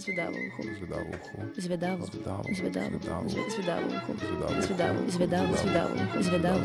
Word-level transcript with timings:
Звідавуху. 0.00 0.62
Звідавуху. 0.78 1.36
Звідаву. 1.56 2.06
Звідаву. 2.06 2.44
Звідаву. 2.54 2.98
Звідаву. 3.00 3.40
Звідавуху. 3.50 4.12
Звідаву. 4.60 5.00
Звідаву. 5.10 5.56
Звідаву. 5.56 5.96
Звідавуху. 6.22 6.22
Звідаву. 6.22 6.60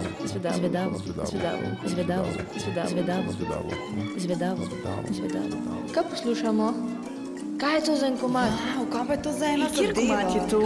Звідаву. 0.57 0.95
Звідаву. 0.97 1.35
Звідавуху. 1.85 1.89
Звідаву. 1.89 2.29
Звідаву. 2.59 3.31
Звідаву. 3.31 3.31
Звідавуху. 3.31 4.19
Звідаву. 4.19 4.63
Звідаву. 4.65 5.13
Звідаву. 5.13 5.91
Kaj 5.93 6.03
poslušamo? 6.09 6.73
Kaj 7.59 7.75
je 7.75 7.81
to 7.85 7.95
za 7.95 8.07
en 8.07 8.17
komad? 8.17 8.51
Wow, 8.51 8.85
kaj 8.93 9.03
pa 9.07 9.13
je 9.13 9.21
to 9.21 9.31
za 9.31 9.45
ena 9.45 9.65
Kjer 9.75 9.93
komat 9.95 10.35
je 10.35 10.41
to? 10.49 10.61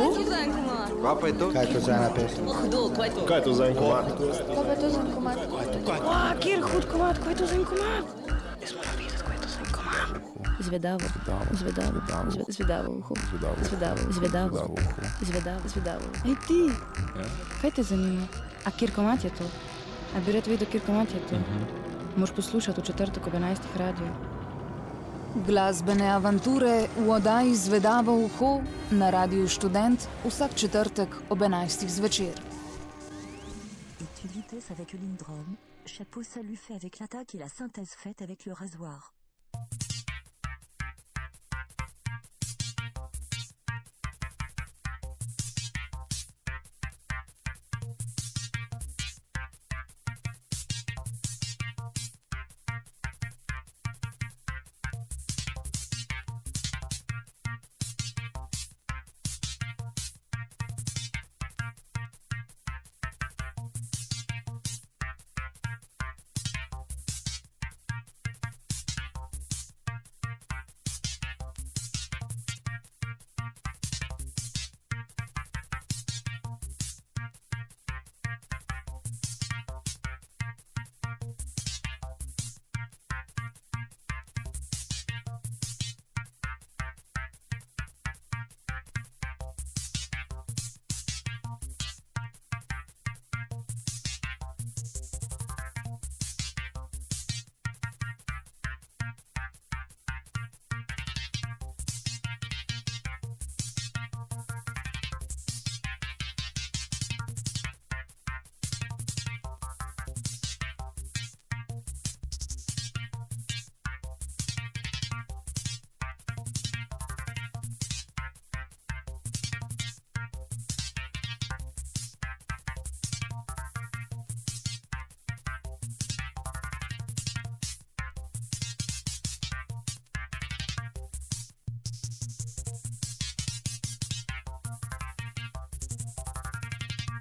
Kaj 1.04 1.16
pa 1.22 1.28
je 1.28 1.34
to? 1.40 1.52
Kaj 1.54 1.66
je 1.66 1.74
to 1.74 1.80
za 1.80 1.92
ena 1.94 2.10
pesem? 2.16 2.46
Hudo, 2.48 2.82
kaj 2.98 3.08
je 3.08 3.12
to? 3.16 3.26
Kaj 3.30 3.38
je 3.38 3.44
to 3.44 3.54
za 3.54 3.66
en 3.68 3.76
komat? 3.76 4.06
Kaj 4.56 4.64
pa 4.66 4.72
je 4.74 4.80
to 4.82 4.90
za 4.90 5.02
en 5.02 5.12
komad? 5.16 5.38
Wow, 5.86 6.40
kjer 6.42 6.60
hud 6.62 6.86
komat, 6.92 7.16
kaj 7.24 7.32
je 7.32 7.38
to 7.38 7.46
za 7.46 7.56
en 7.56 7.66
komat? 7.66 8.29
zvedavo, 10.60 11.06
zvedavo, 11.54 12.00
zvedavo 12.48 12.92
uho, 12.92 13.16
zvedavo, 13.30 13.56
zvedavo, 14.12 14.58
zvedavo, 15.22 15.70
zvedavo. 15.70 16.06
Ej 16.26 16.36
ti, 16.48 16.62
ja? 17.20 17.26
kaj 17.62 17.72
te 17.72 17.84
zanima? 17.84 18.28
A 18.66 18.72
kjer 18.72 18.92
komat 18.96 19.24
je 19.24 19.30
to? 19.30 19.46
A 20.16 20.20
bi 20.26 20.32
rad 20.32 20.48
videl, 20.48 20.68
kjer 20.72 20.84
komat 20.86 21.14
je 21.14 21.22
to? 21.30 21.36
Mhm. 21.36 21.64
Moš 22.16 22.32
poslušati 22.36 22.82
v 22.82 22.84
četrtek 22.84 23.28
ob 23.28 23.34
11. 23.34 23.58
radiju. 23.76 24.12
Glasbene 25.48 26.10
avanture 26.10 26.88
v 26.98 27.10
oddaji 27.10 27.56
Zvedavo 27.56 28.16
uho 28.18 28.62
na 28.92 29.10
radiju 29.10 29.48
Student 29.48 30.08
vsak 30.26 30.56
četrtek 30.56 31.16
ob 31.30 31.42
11. 31.42 31.88
zvečer. 31.88 32.34
Étude 34.02 34.34
vitesse 34.34 34.72
avec 34.72 34.94
l'indrome, 34.94 35.56
chapeau 35.86 36.24
salut 36.24 36.58
fait 36.58 36.76
avec 36.76 37.00
l'attaque 37.00 37.36
et 37.36 37.38
la 37.38 37.50
synthèse 37.50 37.94
faite 38.04 38.22
avec 38.22 38.46
le 38.46 38.54
rasoir. 38.54 39.19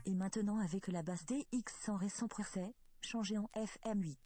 Et 0.08 0.14
maintenant 0.14 0.58
avec 0.58 0.88
la 0.88 1.02
basse 1.02 1.26
DX 1.26 1.70
sans 1.84 1.96
récent 1.96 2.28
procès, 2.28 2.74
changée 3.02 3.36
en 3.36 3.50
FM8. 3.54 4.16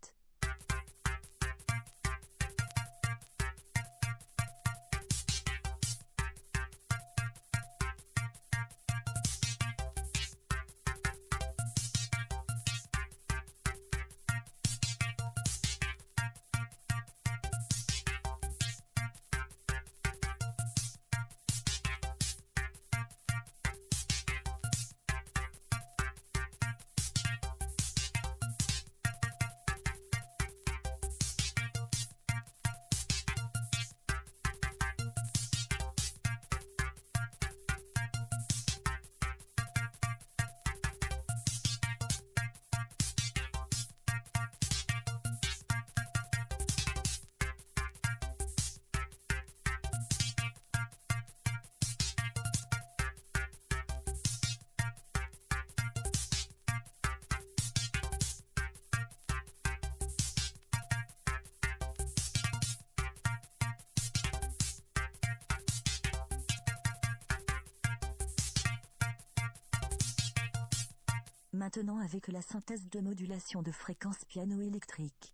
Maintenant 71.63 72.01
avec 72.01 72.27
la 72.27 72.43
synthèse 72.43 72.89
de 72.91 72.99
modulation 72.99 73.63
de 73.63 73.71
fréquences 73.71 74.25
piano 74.25 74.61
électrique. 74.61 75.32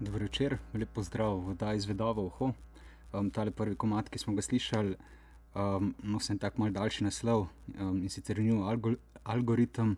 Dobro 0.00 0.22
večer, 0.22 0.58
lep 0.74 0.88
pozdrav 0.94 1.40
v 1.42 1.50
oddaji 1.50 1.80
Zvedavo 1.80 2.22
Uho. 2.26 2.52
Um, 3.12 3.30
tale 3.34 3.50
prvi 3.50 3.74
komat, 3.74 4.06
ki 4.08 4.18
smo 4.22 4.34
ga 4.34 4.42
slišali, 4.46 4.94
um, 5.58 5.88
nosi 6.06 6.36
tak 6.38 6.54
mal 6.62 6.70
daljši 6.70 7.02
naslov 7.08 7.48
um, 7.80 7.96
in 7.98 8.06
sicer 8.06 8.38
New 8.38 8.62
Algo 8.62 8.92
Algorithm, 9.24 9.96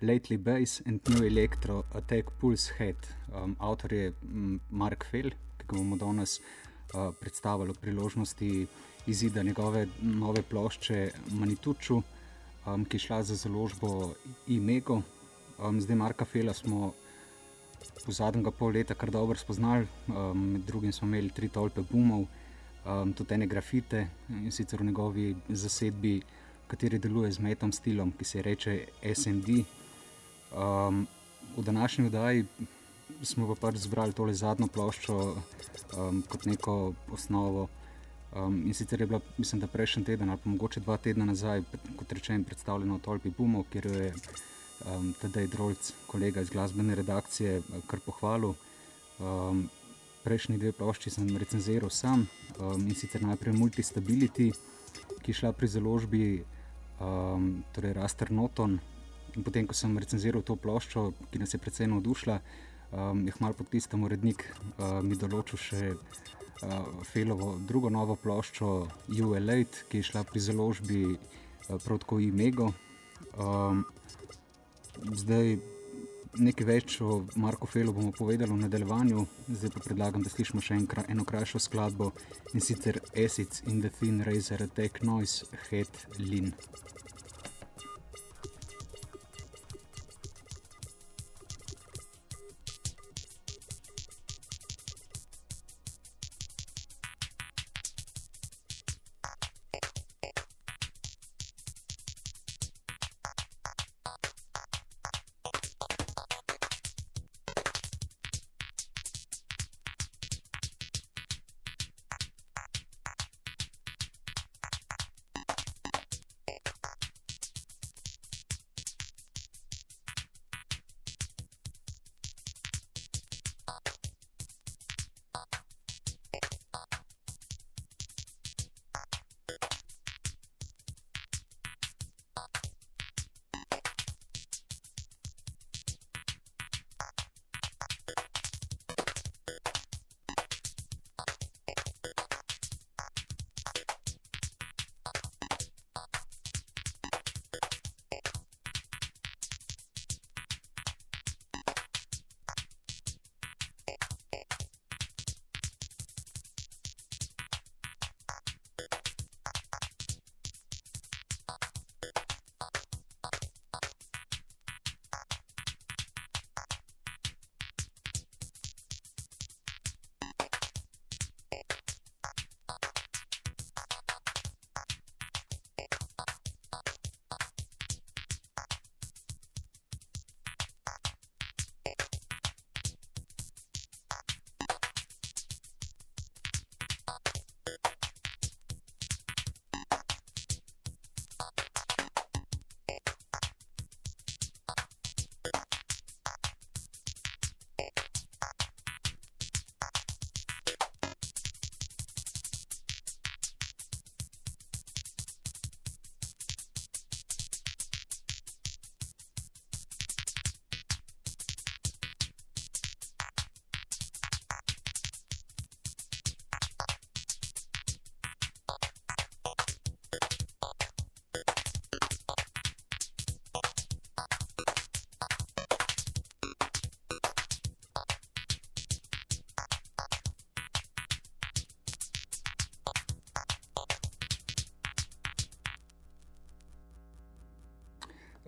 Lately 0.00 0.38
Bass 0.38 0.78
and 0.86 1.02
New 1.10 1.26
Electro 1.26 1.82
Attack 1.90 2.30
Pulse 2.38 2.70
Head. 2.78 2.96
Um, 3.34 3.56
avtor 3.58 3.92
je 3.92 4.12
Mark 4.70 5.08
Fell, 5.10 5.34
ki 5.58 5.66
ga 5.66 5.74
bomo 5.74 5.98
danes 5.98 6.38
uh, 6.38 7.10
predstavili 7.10 7.74
v 7.74 7.82
priložnosti 7.82 8.66
izida 9.10 9.42
njegove 9.42 9.88
nove 10.02 10.42
plošče 10.42 11.10
Manituču, 11.34 11.98
um, 11.98 12.84
ki 12.84 12.94
je 12.94 13.08
šla 13.08 13.22
za 13.22 13.34
založbo 13.34 14.14
Imego. 14.46 15.02
Um, 15.58 15.80
zdaj 15.80 15.96
Marka 15.96 16.24
Fela 16.24 16.54
smo 16.54 16.94
po 18.04 18.12
zadnjega 18.12 18.50
pol 18.50 18.72
leta 18.74 18.94
kar 18.94 19.10
dobro 19.10 19.38
spoznali, 19.38 19.86
um, 20.08 20.52
med 20.52 20.62
drugim 20.66 20.92
smo 20.92 21.08
imeli 21.08 21.30
tri 21.30 21.48
tolpe 21.48 21.82
bumov, 21.90 22.26
um, 22.84 23.12
tudi 23.12 23.34
ene 23.34 23.46
grafite 23.46 24.06
in 24.28 24.52
sicer 24.52 24.80
v 24.80 24.86
njegovi 24.90 25.36
zasedbi, 25.48 26.20
kateri 26.66 26.98
deluje 26.98 27.32
z 27.32 27.38
metom 27.38 27.72
stilom, 27.72 28.12
ki 28.18 28.24
se 28.24 28.42
reče 28.42 28.78
SND. 29.14 29.64
Um, 30.52 31.06
v 31.56 31.64
današnji 31.64 32.08
vdaji 32.08 32.46
smo 33.22 33.46
pa 33.54 33.54
pač 33.66 33.76
zbrali 33.84 34.12
tole 34.12 34.34
zadnjo 34.34 34.66
ploščo 34.72 35.16
um, 35.96 36.22
kot 36.28 36.46
neko 36.46 36.94
osnovo. 37.12 37.68
Um, 38.32 38.62
in 38.66 38.74
sicer 38.74 39.00
je 39.00 39.06
bila, 39.06 39.20
mislim, 39.38 39.60
da 39.60 39.66
prejšnji 39.66 40.04
teden 40.04 40.30
ali 40.30 40.40
pa 40.44 40.50
mogoče 40.50 40.80
dva 40.80 40.96
tedna 40.96 41.24
nazaj, 41.24 41.62
kot 41.96 42.12
rečem, 42.12 42.44
predstavljena 42.44 42.94
v 42.96 43.04
Tolpi 43.04 43.30
Bumov, 43.30 43.66
kjer 43.72 43.86
je 43.86 44.12
um, 44.86 45.12
tedaj 45.20 45.46
Drolc, 45.52 45.92
kolega 46.06 46.40
iz 46.40 46.50
glasbene 46.50 46.94
redakcije, 46.94 47.60
kar 47.86 48.00
pohvalil. 48.04 48.54
Um, 49.20 49.68
prejšnji 50.22 50.58
dve 50.58 50.72
plošči 50.72 51.10
sem 51.10 51.36
recenziral 51.36 51.90
sam 51.90 52.26
um, 52.58 52.86
in 52.86 52.94
sicer 52.94 53.22
najprej 53.26 53.56
Multistability, 53.58 54.52
ki 55.22 55.30
je 55.30 55.38
šla 55.38 55.52
pri 55.52 55.68
založbi 55.68 56.24
um, 57.00 57.62
torej 57.74 57.94
Raster 57.98 58.30
Noton. 58.30 58.78
In 59.34 59.42
potem, 59.42 59.66
ko 59.66 59.74
sem 59.74 59.96
recenziral 59.98 60.44
to 60.46 60.56
ploščo, 60.56 61.10
ki 61.32 61.40
nas 61.42 61.54
je 61.54 61.60
precej 61.62 61.88
navdušila, 61.90 62.38
um, 62.92 63.24
je 63.26 63.34
hmal 63.38 63.56
pod 63.58 63.70
tistem 63.72 64.04
urednik 64.04 64.44
uh, 64.52 65.00
mi 65.02 65.18
določil 65.18 65.58
še 65.58 65.82
uh, 65.94 67.02
Felovo 67.08 67.56
drugo 67.58 67.90
novo 67.90 68.16
ploščo 68.16 68.72
ULA, 69.08 69.58
ki 69.88 70.02
je 70.02 70.10
šla 70.12 70.26
pri 70.28 70.44
založbi 70.44 71.02
uh, 71.16 71.78
protko 71.82 72.20
Imego. 72.22 72.70
Um, 73.32 73.86
zdaj 75.14 75.56
nekaj 76.40 76.66
več 76.66 76.94
o 77.04 77.18
Marku 77.36 77.68
Felu 77.68 77.92
bomo 77.92 78.12
povedali 78.16 78.50
v 78.52 78.62
nadaljevanju, 78.64 79.24
zdaj 79.48 79.72
pa 79.74 79.82
predlagam, 79.84 80.22
da 80.24 80.32
slišimo 80.32 80.62
še 80.64 80.78
enkra, 80.80 81.04
eno 81.12 81.26
krajšo 81.28 81.60
skladbo 81.60 82.12
in 82.54 82.64
sicer 82.64 83.00
Acids 83.12 83.62
in 83.66 83.82
the 83.84 83.90
Thin 83.98 84.22
Razor 84.24 84.64
Attack 84.64 85.02
Noise 85.04 85.44
Head 85.68 85.92
Lin. 86.18 86.52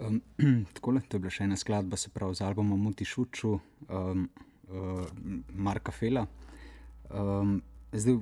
Um, 0.08 0.20
takole, 0.76 1.00
to 1.08 1.16
je 1.16 1.23
bila 1.23 1.32
še 1.32 1.46
ena 1.46 1.56
skladba, 1.56 1.96
se 1.96 2.11
pravi, 2.12 2.37
z 2.37 2.44
albumom 2.44 2.80
Multišuču, 2.87 3.52
um, 3.88 4.26
uh, 4.68 5.04
Marka 5.54 5.92
Fela. 5.94 6.26
Um, 7.08 7.61
zdaj, 7.92 8.18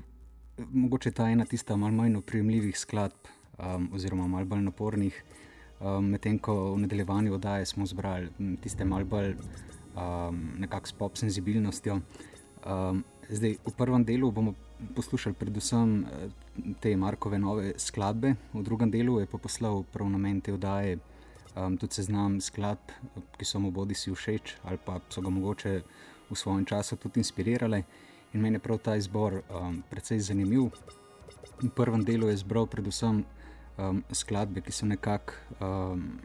mogoče 0.71 1.13
ta 1.17 1.31
ena 1.33 1.47
tista 1.49 1.77
malo 1.77 1.97
manj 1.97 2.19
oprijemljivih 2.21 2.79
skladb, 2.79 3.31
um, 3.59 3.89
oziroma 3.97 4.29
malo 4.31 4.47
bolj 4.47 4.67
napornih, 4.69 5.23
um, 5.81 6.13
medtem 6.13 6.39
ko 6.39 6.75
v 6.75 6.83
nadaljevanju 6.85 7.35
oddaje 7.39 7.67
smo 7.73 7.87
zbrali 7.89 8.57
tiste 8.63 8.85
malo 8.85 9.09
bolj 9.09 9.35
um, 9.35 10.43
nekakšne 10.63 10.99
pop 10.99 11.17
senzibilnostjo. 11.19 12.01
Um, 12.63 13.03
zdaj, 13.31 13.57
v 13.65 13.75
prvem 13.79 14.05
delu 14.07 14.31
bomo 14.31 14.55
poslušali 14.95 15.39
predvsem 15.39 16.03
te 16.83 16.93
Markove 16.99 17.39
nove 17.39 17.73
skladbe, 17.79 18.37
v 18.53 18.63
drugem 18.67 18.91
delu 18.91 19.21
je 19.23 19.31
pa 19.31 19.39
poslal 19.39 19.83
prav 19.95 20.11
namen 20.11 20.41
te 20.43 20.55
oddaje 20.55 20.99
um, 21.57 21.77
tudi 21.77 21.95
seznam 21.95 22.41
skladb, 22.41 22.95
ki 23.39 23.45
so 23.45 23.61
mu 23.61 23.71
bodi 23.71 23.95
si 23.95 24.13
všeč 24.13 24.57
ali 24.65 24.79
pa 24.85 25.01
so 25.09 25.21
ga 25.21 25.31
mogoče 25.31 25.83
v 26.31 26.37
svojem 26.37 26.65
času 26.67 26.97
tudi 26.97 27.21
inspirirale. 27.21 27.83
In 28.33 28.41
meni 28.41 28.57
je 28.57 28.65
prav 28.65 28.79
ta 28.79 28.97
izbor 28.97 29.43
um, 29.43 29.83
precej 29.91 30.21
zanimiv. 30.21 30.73
V 31.61 31.69
prvem 31.69 32.05
delu 32.05 32.29
je 32.29 32.41
zbral 32.41 32.67
predvsem 32.67 33.25
um, 33.77 34.05
skladbe, 34.13 34.65
ki 34.65 34.73
so 34.73 34.89
nekako 34.89 35.37
um, 35.61 36.21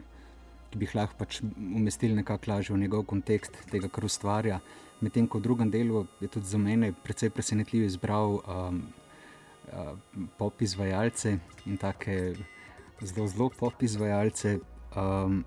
ki 0.70 0.78
bi 0.78 0.86
jih 0.88 0.94
lahko 0.96 1.16
pač 1.18 1.40
umestili 1.56 2.16
nekako 2.16 2.50
lažje 2.52 2.74
v 2.74 2.82
njegov 2.82 3.04
kontekst 3.08 3.56
tega, 3.70 3.88
kar 3.88 4.04
ustvarja. 4.04 4.60
Medtem 5.00 5.28
ko 5.30 5.38
v 5.38 5.46
drugem 5.46 5.70
delu 5.70 6.06
je 6.20 6.28
tudi 6.28 6.46
za 6.46 6.58
mene 6.58 6.92
precej 7.04 7.30
presenetljivo 7.30 7.86
izbral 7.86 8.40
um, 8.40 8.82
uh, 9.72 9.94
pop 10.38 10.62
izvajalce 10.62 11.38
in 11.66 11.76
take 11.76 12.34
zelo, 13.00 13.28
zelo 13.28 13.48
pop 13.48 13.82
izvajalce. 13.82 14.58
Um, 14.96 15.44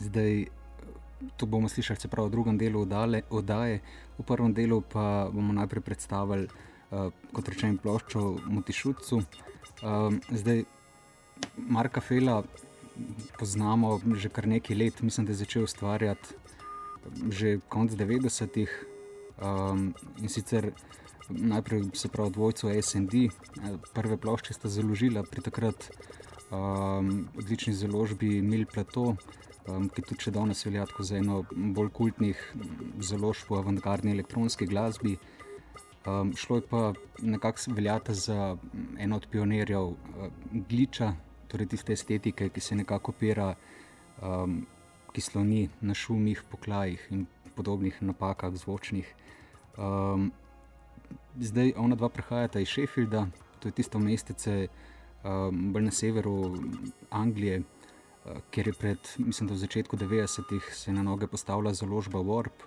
zdaj, 0.00 0.46
to 1.36 1.46
bomo 1.46 1.68
slišali, 1.68 2.00
se 2.00 2.08
pravi, 2.08 2.28
v 2.28 2.32
drugem 2.32 2.58
delu 2.58 2.86
oddaje, 3.30 3.80
v 4.18 4.24
prvem 4.24 4.54
delu 4.54 4.80
pa 4.80 5.28
bomo 5.32 5.52
najprej 5.52 5.82
predstavili, 5.82 6.48
uh, 6.90 7.12
kot 7.32 7.48
rečem, 7.48 7.78
ploščo 7.78 8.40
Motišucu. 8.48 9.22
Um, 9.82 10.20
zdaj, 10.30 10.64
Marka 11.56 12.00
Fela 12.00 12.42
poznamo 13.38 13.96
že 14.14 14.28
kar 14.28 14.46
nekaj 14.46 14.76
let, 14.76 15.02
mislim, 15.02 15.26
da 15.26 15.32
je 15.32 15.42
začel 15.44 15.64
ustvarjati 15.64 16.36
že 17.32 17.58
konec 17.68 17.96
90-ih 17.96 18.70
um, 19.40 19.94
in 20.20 20.28
sicer 20.28 20.72
najprej 21.30 21.90
se 21.94 22.08
pravi 22.08 22.30
dvojco 22.30 22.82
SND, 22.82 23.30
prve 23.94 24.16
plošče 24.16 24.54
sta 24.54 24.68
založila 24.68 25.22
pri 25.22 25.42
takrat 25.42 25.90
um, 26.50 27.28
odlični 27.38 27.74
založbi 27.74 28.42
Mil 28.42 28.66
Plato 28.66 29.16
um, 29.68 29.88
ki 29.92 30.04
tudi 30.04 30.26
še 30.26 30.32
danes 30.34 30.64
velja 30.66 30.86
za 30.98 31.18
eno 31.18 31.42
bolj 31.50 31.90
kultnih 31.96 32.40
založb 33.10 33.50
v 33.50 33.60
avantgardni 33.60 34.14
elektronski 34.14 34.66
glasbi. 34.66 35.16
Um, 36.08 36.32
šlo 36.36 36.60
je 36.60 36.66
pa 36.68 36.82
nekako 37.20 37.74
veljati 37.76 38.14
za 38.14 38.56
eno 38.98 39.16
od 39.16 39.26
pionirjev 39.30 39.92
uh, 39.92 40.30
gliča, 40.68 41.12
torej 41.48 41.68
tiste 41.74 41.92
estetike, 41.92 42.48
ki 42.48 42.60
se 42.60 42.76
nekako 42.76 43.12
opira, 43.12 43.54
um, 44.22 44.62
ki 45.12 45.20
sloni 45.20 45.68
na 45.80 45.94
šumih, 45.94 46.42
poklajih 46.50 47.06
in 47.10 47.26
podobnih 47.56 47.98
napakah 48.00 48.54
zvočnih. 48.56 49.08
Um, 49.76 50.30
zdaj 51.36 51.74
ona 51.76 51.98
dva 51.98 52.08
prihajata 52.08 52.62
iz 52.62 52.70
Sheffielda, 52.70 53.26
to 53.60 53.68
je 53.68 53.76
tisto 53.76 53.98
mestece 53.98 54.56
um, 54.68 54.99
bolj 55.52 55.82
na 55.82 55.90
severu 55.90 56.56
Anglije. 57.10 57.62
Eh, 58.26 58.40
ker 58.50 58.66
je 58.68 58.72
pred, 58.72 58.98
mislim, 59.18 59.48
da 59.48 59.54
v 59.54 59.62
začetku 59.64 59.96
90-ih 59.96 60.74
se 60.76 60.92
na 60.92 61.02
noge 61.02 61.26
postavila 61.26 61.72
založba 61.74 62.20
Warp. 62.20 62.66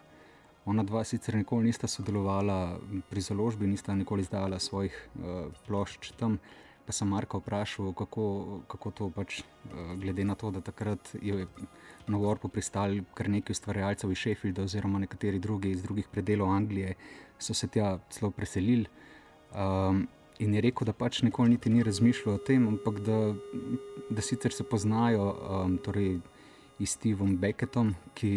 Ona 0.65 0.83
dva 0.83 1.03
sicer 1.03 1.35
nikoli 1.35 1.67
nista 1.67 1.87
sodelovala 1.87 2.79
pri 3.09 3.21
založbi, 3.21 3.67
nista 3.67 3.93
nikoli 3.95 4.23
izdala 4.23 4.59
svojih 4.59 4.95
uh, 5.15 5.51
plošč 5.67 6.13
tam. 6.17 6.39
Pa 6.87 6.95
sem 6.95 7.07
Marka 7.07 7.37
vprašal, 7.37 7.91
kako, 7.93 8.61
kako 8.71 8.91
to 8.91 9.09
pač, 9.11 9.41
uh, 9.43 9.93
glede 9.99 10.23
na 10.23 10.35
to, 10.35 10.51
da 10.51 10.61
takrat 10.61 11.13
je 11.21 11.45
na 12.07 12.17
Warpu 12.17 12.47
pristali 12.47 13.03
kar 13.13 13.29
nekaj 13.29 13.53
ustvarjalcev 13.53 14.11
iz 14.11 14.23
Sheffielda, 14.23 14.63
oziroma 14.63 15.03
nekateri 15.03 15.39
drugi 15.39 15.75
iz 15.75 15.83
drugih 15.83 16.07
predelov 16.11 16.55
Anglije, 16.55 16.95
so 17.37 17.53
se 17.53 17.67
tja 17.67 17.97
celo 18.09 18.31
preselili. 18.31 18.87
Um, 19.51 20.07
In 20.43 20.53
je 20.53 20.61
rekel, 20.61 20.87
da 20.89 20.93
pač 20.93 21.21
nikoli 21.23 21.55
niti 21.55 21.71
ni 21.71 21.83
razmišljal 21.83 22.35
o 22.35 22.41
tem, 22.47 22.67
ampak 22.67 22.99
da, 23.05 23.17
da 24.09 24.21
sicer 24.21 24.51
se 24.51 24.65
poznajo 24.67 25.29
um, 25.31 25.77
torej 25.79 26.17
s 26.79 26.97
Stevom 26.97 27.37
Beckettom, 27.39 27.93
ki 28.17 28.31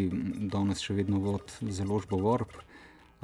danes 0.53 0.85
še 0.85 0.95
vedno 0.95 1.19
vodi 1.25 1.73
založbo 1.75 2.21
Warp, 2.23 2.53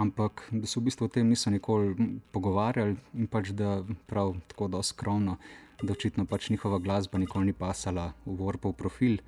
ampak 0.02 0.42
da 0.50 0.66
se 0.66 0.80
v 0.80 0.88
bistvu 0.88 1.06
o 1.06 1.12
tem 1.12 1.28
niso 1.30 1.52
nikoli 1.52 1.94
pogovarjali 2.34 2.96
in 3.14 3.28
pač 3.30 3.52
da 3.54 3.84
prav 4.10 4.34
tako 4.50 4.70
da 4.72 4.82
skromno, 4.82 5.36
da 5.82 5.94
očitno 5.94 6.26
pač 6.26 6.50
njihova 6.50 6.80
glasba 6.82 7.20
nikoli 7.22 7.52
ni 7.52 7.54
pasala 7.54 8.10
v 8.26 8.34
Warpov 8.40 8.74
profil. 8.78 9.20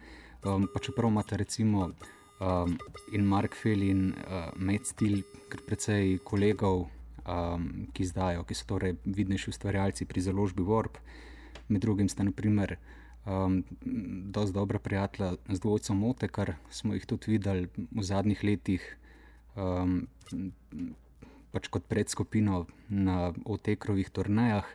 Um, 0.45 0.67
pa 0.73 0.83
čeprav 0.83 1.13
imate 1.13 1.39
recimo 1.41 1.93
um, 2.41 2.75
in 3.13 3.23
Mark 3.29 3.55
Fell 3.55 3.87
in 3.87 4.11
uh, 4.13 4.51
Matt 4.57 4.91
Steel, 4.91 5.23
kar 5.49 5.63
precej 5.63 6.19
kolegov 6.27 6.89
um, 7.27 7.87
ki 7.93 8.03
izdajo, 8.03 8.45
ki 8.45 8.55
so 8.55 8.69
torej 8.75 8.97
vidnejši 9.05 9.51
ustvarjalci 9.51 10.07
pri 10.09 10.21
založbi 10.21 10.63
Warp. 10.63 11.01
Med 11.69 11.83
drugim 11.83 12.09
sta 12.09 12.25
naprimer 12.25 12.77
um, 13.27 13.63
dosti 14.31 14.55
dobra 14.55 14.79
prijatelja 14.79 15.35
z 15.49 15.61
dvojcem 15.61 15.99
Mote, 15.99 16.29
kar 16.29 16.55
smo 16.71 16.95
jih 16.95 17.07
tudi 17.07 17.37
videli 17.37 17.69
v 17.77 18.03
zadnjih 18.05 18.45
letih, 18.45 18.85
um, 19.57 20.07
pač 21.55 21.69
kot 21.71 21.87
predskupino 21.89 22.67
na 22.89 23.33
OT-krovih 23.45 24.11
turnejah. 24.11 24.67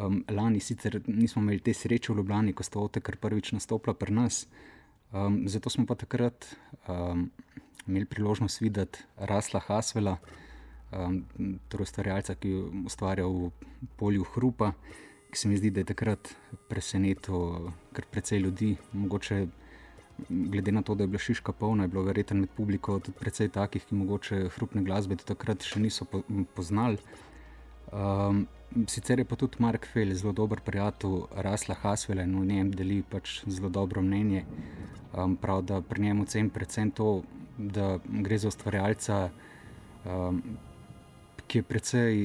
Um, 0.00 0.22
lani 0.30 0.60
sicer 0.60 1.00
nismo 1.06 1.42
imeli 1.42 1.60
te 1.60 1.74
sreče 1.74 2.12
v 2.12 2.20
Ljubljani, 2.20 2.54
ko 2.56 2.64
sta 2.64 2.80
OT-kar 2.80 3.18
prvič 3.20 3.52
nastopila 3.52 3.94
pri 3.94 4.14
nas. 4.14 4.46
Um, 5.12 5.42
zato 5.50 5.70
smo 5.70 5.84
pa 5.86 5.98
takrat 5.98 6.46
um, 6.88 7.28
imeli 7.86 8.06
priložnost 8.06 8.60
videti 8.62 9.02
Rasla 9.16 9.60
Hasvela, 9.66 10.16
um, 10.92 11.22
torej 11.68 11.88
ustvarjalca, 11.88 12.34
ki 12.34 12.52
ustvarja 12.86 13.26
v 13.26 13.50
polju 13.96 14.26
hrupa, 14.34 14.72
ki 15.30 15.38
se 15.38 15.48
mi 15.48 15.56
zdi, 15.56 15.70
da 15.70 15.84
je 15.84 15.90
takrat 15.92 16.32
presenetil 16.68 17.70
kar 17.94 18.06
precej 18.10 18.42
ljudi. 18.42 18.76
Mogoče, 18.92 19.46
glede 20.28 20.72
na 20.72 20.82
to, 20.82 20.94
da 20.94 21.04
je 21.04 21.12
bila 21.14 21.22
šiška 21.22 21.52
polna, 21.52 21.84
je 21.84 21.88
bilo 21.88 22.02
verjetno 22.02 22.40
med 22.40 22.50
publiko 22.56 22.98
tudi 22.98 23.18
precej 23.20 23.48
takih, 23.48 23.84
ki 23.86 23.94
mogoče 23.94 24.48
hrupne 24.56 24.82
glasbe 24.82 25.16
do 25.16 25.26
takrat 25.26 25.62
še 25.62 25.80
niso 25.80 26.04
po, 26.04 26.22
poznali. 26.54 26.98
Um, 27.90 28.46
sicer 28.86 29.18
je 29.18 29.24
pa 29.26 29.36
tudi 29.36 29.58
Mark 29.58 29.86
Fell, 29.92 30.14
zelo 30.14 30.32
dober 30.32 30.60
prijatelj 30.62 31.24
Rasla 31.34 31.74
Hasvela 31.82 32.22
in 32.22 32.36
v 32.38 32.44
njem 32.46 32.70
deli 32.70 33.02
pač 33.02 33.40
zelo 33.46 33.68
dobro 33.68 34.02
mnenje. 34.02 34.44
Um, 35.10 35.36
prav 35.36 35.62
da 35.66 35.80
pri 35.82 36.02
njemu 36.02 36.26
cenim 36.26 36.50
predvsem 36.50 36.90
to, 36.90 37.22
da 37.58 37.98
gre 38.04 38.38
za 38.38 38.48
ustvarjalca, 38.48 39.30
um, 40.04 40.42
ki 41.50 41.58
je 41.58 41.66
precej, 41.66 42.18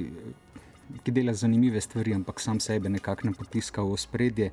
ki 1.04 1.14
dela 1.14 1.34
zanimive 1.34 1.82
stvari, 1.82 2.14
ampak 2.14 2.40
sam 2.40 2.60
sebe 2.62 2.90
nekako 2.94 3.32
ne 3.32 3.34
potiska 3.34 3.82
v 3.82 3.98
spredje. 3.98 4.52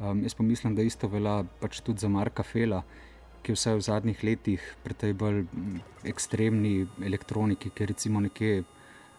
Um, 0.00 0.22
jaz 0.24 0.34
pa 0.34 0.44
mislim, 0.44 0.74
da 0.76 0.84
isto 0.84 1.08
velja 1.08 1.42
pač 1.60 1.80
tudi 1.84 2.00
za 2.00 2.08
Marka 2.08 2.44
Fela, 2.44 2.82
ki 3.42 3.52
je 3.52 3.56
vse 3.56 3.74
v 3.76 3.84
zadnjih 3.84 4.24
letih 4.24 4.64
pri 4.84 4.96
tej 4.96 5.12
bolj 5.12 5.44
ekstremni 6.04 6.86
elektroniki, 7.04 7.70
ki 7.70 7.84
je 7.84 7.90
recimo 7.92 8.20
nekje 8.24 8.64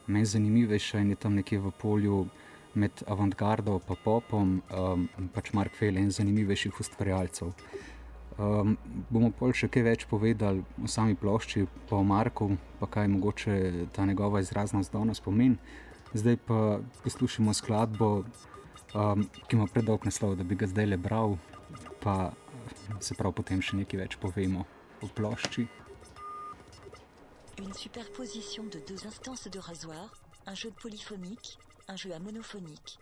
meni 0.08 0.26
zanimivejša 0.26 1.02
in 1.06 1.14
je 1.14 1.22
tam 1.22 1.38
nekje 1.38 1.62
v 1.62 1.74
polju. 1.82 2.28
Med 2.78 3.00
avantgardo 3.10 3.80
in 3.80 3.96
popom, 4.04 4.50
um, 4.70 5.08
pač 5.34 5.50
Mark 5.58 5.74
Fell 5.74 5.98
je 5.98 6.04
en 6.04 6.12
zanimivejših 6.14 6.78
ustvarjalcev. 6.80 7.56
Um, 8.38 8.76
bomo 9.10 9.32
pa 9.34 9.50
še 9.50 9.66
kaj 9.66 9.82
več 9.82 10.04
povedali 10.06 10.62
o 10.78 10.86
sami 10.86 11.18
plošči, 11.18 11.64
pa 11.90 11.98
o 11.98 12.04
Marku, 12.06 12.52
pa 12.78 12.86
kaj 12.86 13.10
mogoče 13.10 13.88
ta 13.96 14.06
njegova 14.06 14.44
izraznost 14.46 14.94
danes 14.94 15.20
pomeni. 15.20 15.58
Zdaj 16.14 16.38
pa 16.46 16.78
poslušamo 17.02 17.54
skladbo, 17.58 18.10
um, 18.94 19.26
ki 19.50 19.58
ima 19.58 19.66
predolg 19.66 20.06
naslov, 20.06 20.38
da 20.38 20.46
bi 20.46 20.56
ga 20.56 20.70
zdaj 20.70 20.86
le 20.86 21.02
bral, 21.02 21.34
pa 22.04 22.32
se 23.02 23.18
prav 23.18 23.34
potem 23.34 23.58
še 23.58 23.82
nekaj 23.82 24.06
več 24.06 24.20
povemo 24.22 24.68
o 25.02 25.10
plošči. 25.18 25.66
Une 27.58 27.74
superposition 27.74 28.70
de 28.70 28.80
deux 28.86 29.02
instances 29.04 29.50
de 29.50 29.58
rasoir, 29.58 30.14
un 30.46 30.54
jeu 30.54 30.70
polyphonique, 30.78 31.58
un 31.90 31.98
jeu 31.98 32.14
à 32.14 32.20
monophonique. 32.20 33.02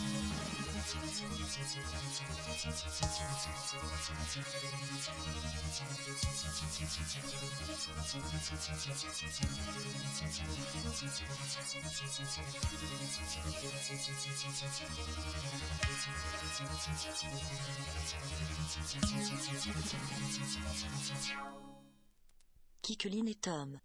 Kikeline 22.81 23.29
et 23.29 23.35
Tom. 23.35 23.79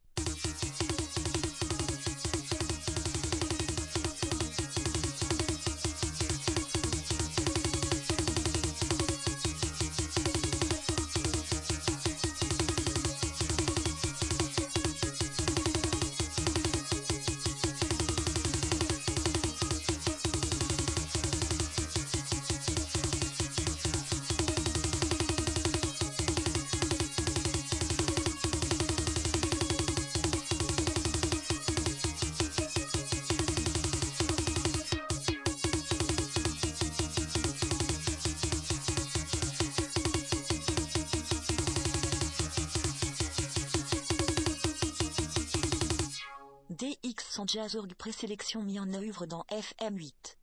Du 47.47 47.95
présélection 47.95 48.61
mis 48.61 48.81
en 48.81 48.93
œuvre 48.93 49.25
dans 49.25 49.45
FM8. 49.53 50.36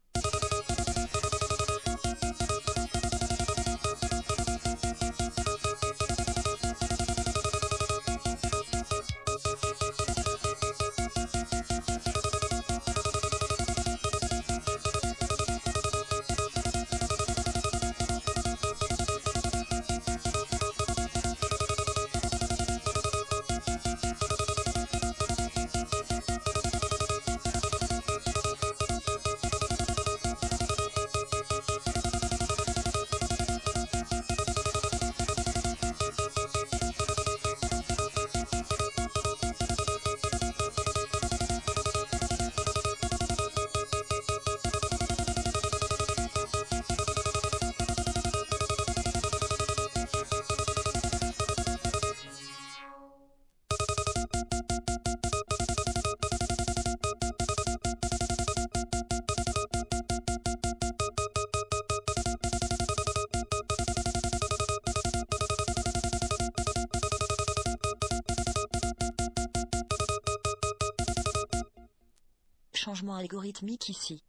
changements 72.84 73.16
algorithmiques 73.16 73.88
ici. 73.88 74.24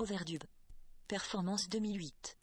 Overdub. 0.00 0.42
Performance 1.08 1.68
2008. 1.68 2.39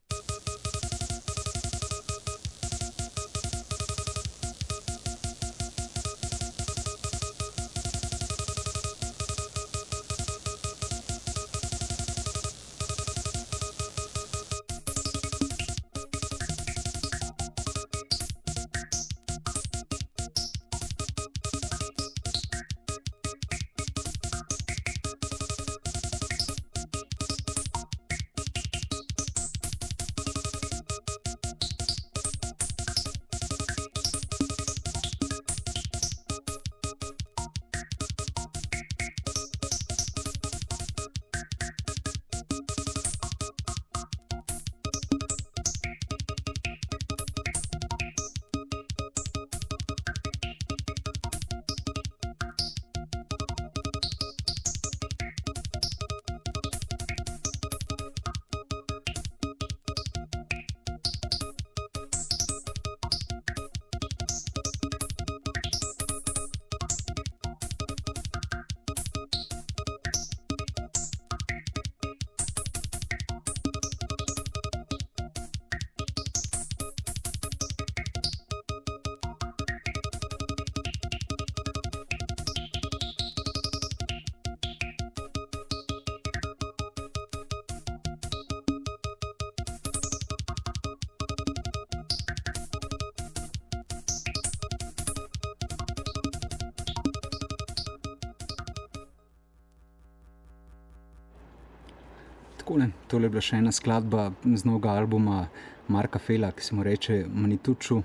takole, 102.68 102.90
tole 103.08 103.26
je 103.26 103.30
bila 103.30 103.42
še 103.42 103.58
ena 103.62 103.72
skladba 103.72 104.32
z 104.44 104.68
novega 104.68 104.92
albuma 105.00 105.48
Marka 105.88 106.20
Fela, 106.20 106.52
ki 106.52 106.64
se 106.64 106.76
mu 106.76 106.84
reče 106.84 107.24
Manituču. 107.32 108.02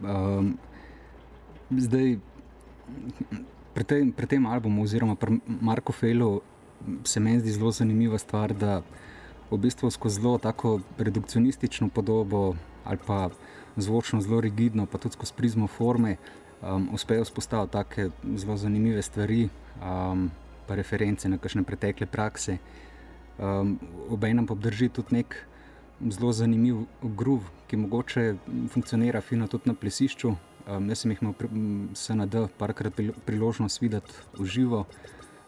Um, 0.00 0.54
zdaj, 1.68 2.16
pri 3.76 3.84
tem, 3.84 4.12
pri 4.12 4.26
tem 4.26 4.46
albumu, 4.48 4.86
oziroma 4.88 5.18
pri 5.20 5.36
Marku 5.60 5.92
Felu, 5.92 6.40
se 7.04 7.20
meni 7.20 7.44
zdi 7.44 7.52
zelo 7.52 7.74
zanimiva 7.76 8.16
stvar, 8.18 8.56
da 8.56 8.80
v 9.50 9.60
bistvu 9.60 9.90
skozi 9.92 10.22
zelo 10.22 10.38
tako 10.38 10.80
redukcionistično 10.96 11.90
podobo 11.92 12.56
ali 12.88 12.98
pa 13.06 13.28
zvočno 13.76 14.24
zelo 14.24 14.40
rigidno, 14.40 14.86
pa 14.86 14.96
tudi 14.96 15.12
skozi 15.12 15.36
prizmo 15.36 15.66
forme, 15.68 16.16
um, 16.62 16.88
uspejo 16.96 17.28
vzpostaviti 17.28 17.76
tako 17.76 18.08
zelo 18.36 18.56
zanimive 18.56 19.02
stvari, 19.02 19.50
um, 19.84 20.30
reference 20.68 21.28
na 21.28 21.36
kakšne 21.36 21.68
pretekle 21.68 22.06
prakse. 22.06 22.56
Um, 23.40 23.78
Obenem 24.12 24.46
pa 24.46 24.52
obdrži 24.52 24.90
tudi 24.92 25.16
nek 25.16 25.36
zelo 26.12 26.32
zanimiv 26.32 26.84
groov, 27.16 27.46
ki 27.68 27.76
mogoče 27.80 28.24
funkcionira 28.68 29.20
fino 29.24 29.48
tudi 29.48 29.70
na 29.70 29.74
plesišču. 29.74 30.34
Um, 30.68 30.88
jaz 30.92 31.00
sem 31.02 31.14
jih 31.14 31.22
imel 31.22 31.34
SND 31.96 32.44
parkrat 32.60 33.00
priložnost 33.24 33.80
videti 33.80 34.12
v 34.36 34.44
živo. 34.44 34.84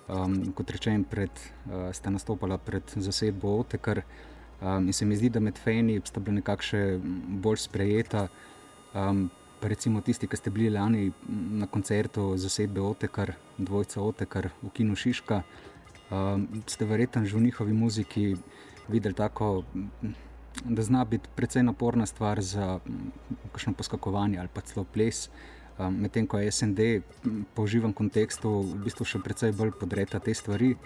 Um, 0.08 0.38
kot 0.56 0.72
rečem, 0.72 1.04
pred, 1.04 1.30
uh, 1.68 1.90
sta 1.92 2.10
nastopala 2.10 2.58
pred 2.58 2.96
zasedbo 2.96 3.58
Otekar. 3.60 4.02
Um, 4.62 4.86
in 4.86 4.92
se 4.92 5.04
mi 5.04 5.16
zdi, 5.16 5.28
da 5.28 5.40
med 5.40 5.58
fani 5.58 6.00
sta 6.04 6.20
bila 6.20 6.40
nekakšne 6.40 6.98
bolj 7.44 7.60
sprejeta. 7.66 8.28
Um, 8.94 9.28
recimo 9.62 10.00
tisti, 10.00 10.26
ki 10.26 10.36
ste 10.36 10.50
bili 10.50 10.70
lani 10.70 11.12
na 11.28 11.66
koncertu 11.66 12.32
zasedbe 12.36 12.80
Otekar, 12.80 13.34
dvojca 13.58 14.00
Otekar 14.00 14.50
v 14.62 14.72
Kinu 14.74 14.96
Šiška, 14.96 15.42
um, 16.12 16.46
ste 16.66 16.84
verjetno 16.84 17.24
že 17.24 17.36
v 17.36 17.40
njihovi 17.48 17.72
muziki 17.72 18.36
videli 18.88 19.14
tako, 19.14 19.64
da 20.64 20.82
zna 20.82 21.04
biti 21.04 21.28
precej 21.36 21.62
naporna 21.62 22.06
stvar 22.06 22.42
za 22.42 22.78
kakšno 23.52 23.72
poskakovanje 23.72 24.38
ali 24.38 24.48
pa 24.54 24.60
celo 24.60 24.84
ples. 24.84 25.30
Um, 25.78 25.96
Medtem 26.00 26.26
ko 26.26 26.38
je 26.38 26.52
SND 26.52 26.80
po 27.54 27.66
živem 27.66 27.92
kontekstu 27.92 28.60
v 28.60 28.84
bistvu 28.84 29.04
še 29.08 29.22
precej 29.24 29.52
bolj 29.56 29.72
podreta 29.80 30.20
te 30.20 30.34
stvari. 30.34 30.76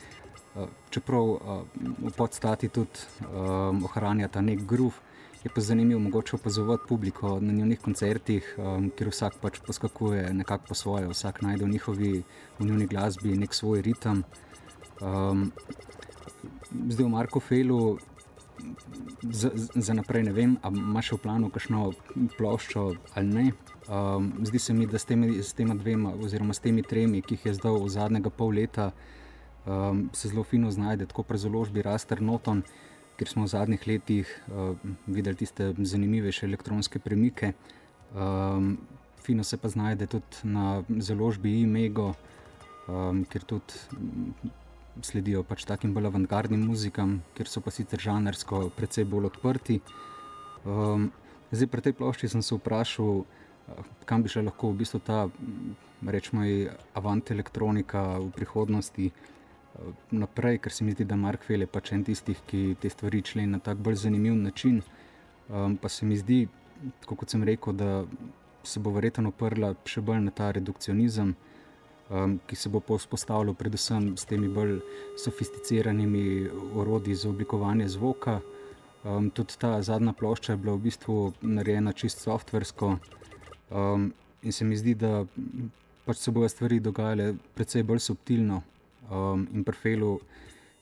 Uh, 0.55 0.71
čeprav 0.91 1.25
uh, 1.27 1.67
v 1.99 2.13
podstati 2.17 2.69
tudi 2.69 3.03
um, 3.27 3.83
ohranja 3.85 4.29
ta 4.29 4.41
nek 4.41 4.63
groov, 4.63 4.95
je 5.45 5.51
pa 5.55 5.61
zanimivo 5.61 6.01
mogoče 6.01 6.37
opazovati 6.37 6.87
publiko 6.89 7.41
na 7.41 7.53
njihovih 7.53 7.81
koncertih, 7.81 8.55
um, 8.59 8.89
kjer 8.91 9.11
vsak 9.11 9.37
pač 9.43 9.61
poskakuje 9.67 10.33
nekako 10.35 10.71
po 10.71 10.75
svoje, 10.75 11.11
vsak 11.11 11.43
najde 11.43 11.65
v 11.65 11.69
njihovi, 11.69 12.13
v 12.59 12.65
njihovi 12.65 12.87
glasbi 12.87 13.37
nek 13.37 13.55
svoj 13.55 13.83
ritem. 13.83 14.25
Um, 15.01 15.51
zdaj 16.89 17.05
v 17.05 17.09
Marko 17.09 17.41
Felu, 17.41 17.99
za, 19.23 19.51
za 19.55 19.95
naprej 19.95 20.25
ne 20.25 20.33
vem, 20.33 20.57
ali 20.63 20.81
imaš 20.81 21.13
v 21.13 21.21
planu 21.23 21.51
kakšno 21.51 21.93
ploščo 22.39 22.87
ali 23.15 23.27
ne. 23.27 23.47
Um, 23.87 24.33
zdi 24.43 24.59
se 24.59 24.75
mi, 24.75 24.87
da 24.87 24.99
s 24.99 25.05
temi, 25.05 25.43
s 25.43 25.53
tema 25.55 25.75
dvema, 25.75 26.15
oziroma 26.19 26.55
s 26.55 26.65
temi 26.65 26.83
tremi, 26.83 27.23
ki 27.23 27.37
jih 27.37 27.47
je 27.47 27.55
zdaj 27.61 27.79
v 27.79 27.93
zadnjega 27.93 28.31
pol 28.31 28.57
leta, 28.57 28.91
um, 29.67 30.09
se 30.13 30.33
zelo 30.33 30.45
fino 30.45 30.71
znajde, 30.71 31.07
tako 31.07 31.23
pri 31.23 31.39
založbi 31.39 31.87
Raster 31.87 32.23
Noton 32.23 32.65
ker 33.17 33.29
smo 33.29 33.47
v 33.47 33.53
zadnjih 33.53 33.87
letih 33.89 34.29
uh, 34.53 34.77
videli 35.09 35.41
tiste 35.41 35.73
zanimivejše 35.79 36.47
elektronske 36.47 37.01
premike. 37.01 37.53
Um, 38.13 38.77
fino 39.25 39.45
se 39.45 39.57
pa 39.57 39.69
znajde 39.69 40.07
tudi 40.07 40.45
na 40.45 40.83
založbi 40.89 41.61
Imego, 41.63 42.13
um, 42.89 43.25
kjer 43.25 43.45
tudi 43.45 43.81
sledijo 45.03 45.43
pač 45.45 45.65
takim 45.69 45.95
bolj 45.95 46.11
avantgardnim 46.11 46.63
muzikam, 46.69 47.21
kjer 47.37 47.49
so 47.51 47.61
pa 47.61 47.73
sicer 47.75 48.01
žanrsko 48.01 48.69
precej 48.77 49.05
bolj 49.05 49.31
odprti. 49.33 49.81
Um, 50.65 51.11
zdaj, 51.51 51.69
pri 51.73 51.85
tej 51.87 51.97
plošči 51.99 52.31
sem 52.33 52.43
se 52.43 52.57
vprašal, 52.57 53.25
kam 54.07 54.23
bi 54.23 54.31
še 54.33 54.45
lahko 54.47 54.71
v 54.73 54.83
bistvu 54.83 55.01
ta, 55.05 55.27
rečemo, 56.07 56.45
avant 56.95 57.31
elektronika 57.31 58.19
v 58.19 58.31
prihodnosti. 58.35 59.11
Eh, 59.11 59.93
naprej, 60.11 60.61
ker 60.63 60.73
se 60.73 60.85
mi 60.85 60.95
zdi, 60.95 61.05
da 61.05 61.17
Mark 61.17 61.45
Fell 61.45 61.65
je 61.65 61.71
pač 61.71 61.93
en 61.93 62.05
tistih, 62.05 62.39
ki 62.47 62.77
te 62.81 62.91
stvari 62.91 63.23
člen 63.23 63.51
na 63.51 63.59
tak 63.59 63.79
bolj 63.79 64.07
zanimiv 64.07 64.35
način. 64.35 64.83
Um, 65.49 65.77
pa 65.77 65.89
se 65.89 66.07
mi 66.07 66.17
zdi, 66.17 66.47
kot 67.07 67.31
sem 67.31 67.43
rekel, 67.45 67.73
da 67.73 68.05
se 68.67 68.81
bo 68.81 68.91
verjetno 68.91 69.31
oprla 69.31 69.75
še 69.87 70.03
bolj 70.03 70.25
na 70.25 70.33
ta 70.35 70.51
redukcionizem, 70.51 71.37
um, 72.11 72.39
ki 72.47 72.57
se 72.57 72.69
bo 72.69 72.81
vzpostavljal 72.99 73.55
predvsem 73.55 74.17
s 74.17 74.25
temi 74.25 74.49
bolj 74.49 74.79
sofisticiranimi 75.25 76.49
orodji 76.75 77.15
za 77.15 77.29
oblikovanje 77.29 77.89
zvoka. 77.89 78.41
Um, 79.05 79.31
tudi 79.31 79.55
ta 79.59 79.83
zadnja 79.83 80.13
plošča 80.13 80.53
je 80.53 80.57
bila 80.57 80.75
v 80.75 80.87
bistvu 80.89 81.33
narejena 81.43 81.93
čisto 81.93 82.21
softversko. 82.21 82.97
Um, 83.71 84.13
in 84.43 84.53
se 84.53 84.65
mi 84.65 84.77
zdi, 84.77 84.95
da 84.95 85.25
pač 86.07 86.17
se 86.17 86.31
bodo 86.31 86.49
stvari 86.49 86.81
dogajale 86.81 87.35
precej 87.55 87.83
bolj 87.83 88.03
subtilno. 88.09 88.63
Um, 89.11 89.47
in 89.55 89.65
pri 89.65 89.77
Felu 89.77 90.19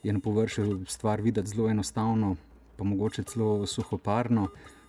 je 0.03 0.13
na 0.13 0.19
površju 0.19 0.85
stvar 0.87 1.21
videti 1.21 1.49
zelo 1.49 1.69
enostavno, 1.69 2.35
pa 2.77 2.83
mogoče 2.83 3.23
celo 3.23 3.65
suhoparno, 3.65 4.47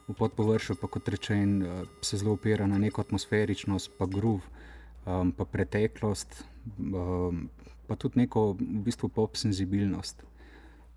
v 0.08 0.14
podpovršju 0.14 0.76
pa 0.80 0.88
kot 0.88 1.08
rečen, 1.08 1.62
uh, 1.62 1.88
se 2.00 2.16
zelo 2.16 2.32
opira 2.32 2.66
na 2.66 2.78
neko 2.78 3.00
atmosferičnost, 3.00 3.90
pa 3.98 4.06
groov, 4.06 4.40
um, 5.06 5.32
pa 5.32 5.44
preteklost, 5.44 6.44
um, 6.78 7.46
pa 7.86 7.96
tudi 7.96 8.20
neko 8.24 8.52
v 8.58 8.82
bistvu 8.86 9.08
pop 9.08 9.38
senzibilnost. 9.38 10.24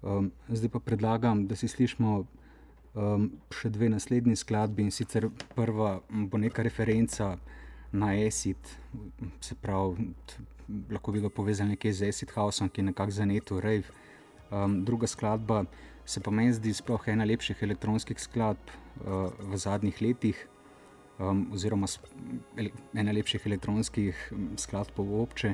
Um, 0.02 0.32
zdaj 0.50 0.74
pa 0.74 0.80
predlagam, 0.80 1.45
da 1.48 1.56
si 1.60 1.67
slišimo 1.67 2.24
um, 2.24 3.30
še 3.54 3.72
dve 3.72 3.89
naslednji 3.93 4.36
skladbi 4.39 4.88
in 4.88 4.91
sicer 4.91 5.30
prva 5.56 6.00
bo 6.10 6.39
neka 6.39 6.63
referenca 6.65 7.36
na 7.91 8.13
Esit, 8.15 8.78
se 9.41 9.56
pravi 9.56 10.12
lahko 10.91 11.12
bi 11.12 11.22
ga 11.22 11.30
povezali 11.30 11.69
nekje 11.69 11.93
z 11.93 12.10
Acid 12.10 12.32
Houseom, 12.36 12.69
ki 12.69 12.82
je 12.82 12.86
nekako 12.86 13.12
zanetil 13.12 13.60
rave. 13.60 13.89
Um, 14.52 14.86
druga 14.86 15.08
skladba 15.08 15.63
se 16.06 16.22
pa 16.22 16.32
meni 16.32 16.54
zdi 16.54 16.74
sploh 16.74 17.08
ena 17.08 17.26
lepših 17.26 17.63
elektronskih 17.63 18.17
skladb 18.19 18.58
uh, 18.69 19.30
v 19.52 19.58
zadnjih 19.58 20.02
letih, 20.02 20.38
um, 21.19 21.47
oziroma 21.53 21.88
ena 22.93 23.12
lepših 23.12 23.45
elektronskih 23.45 24.32
skladb 24.58 24.97
v 24.97 25.21
obče. 25.21 25.53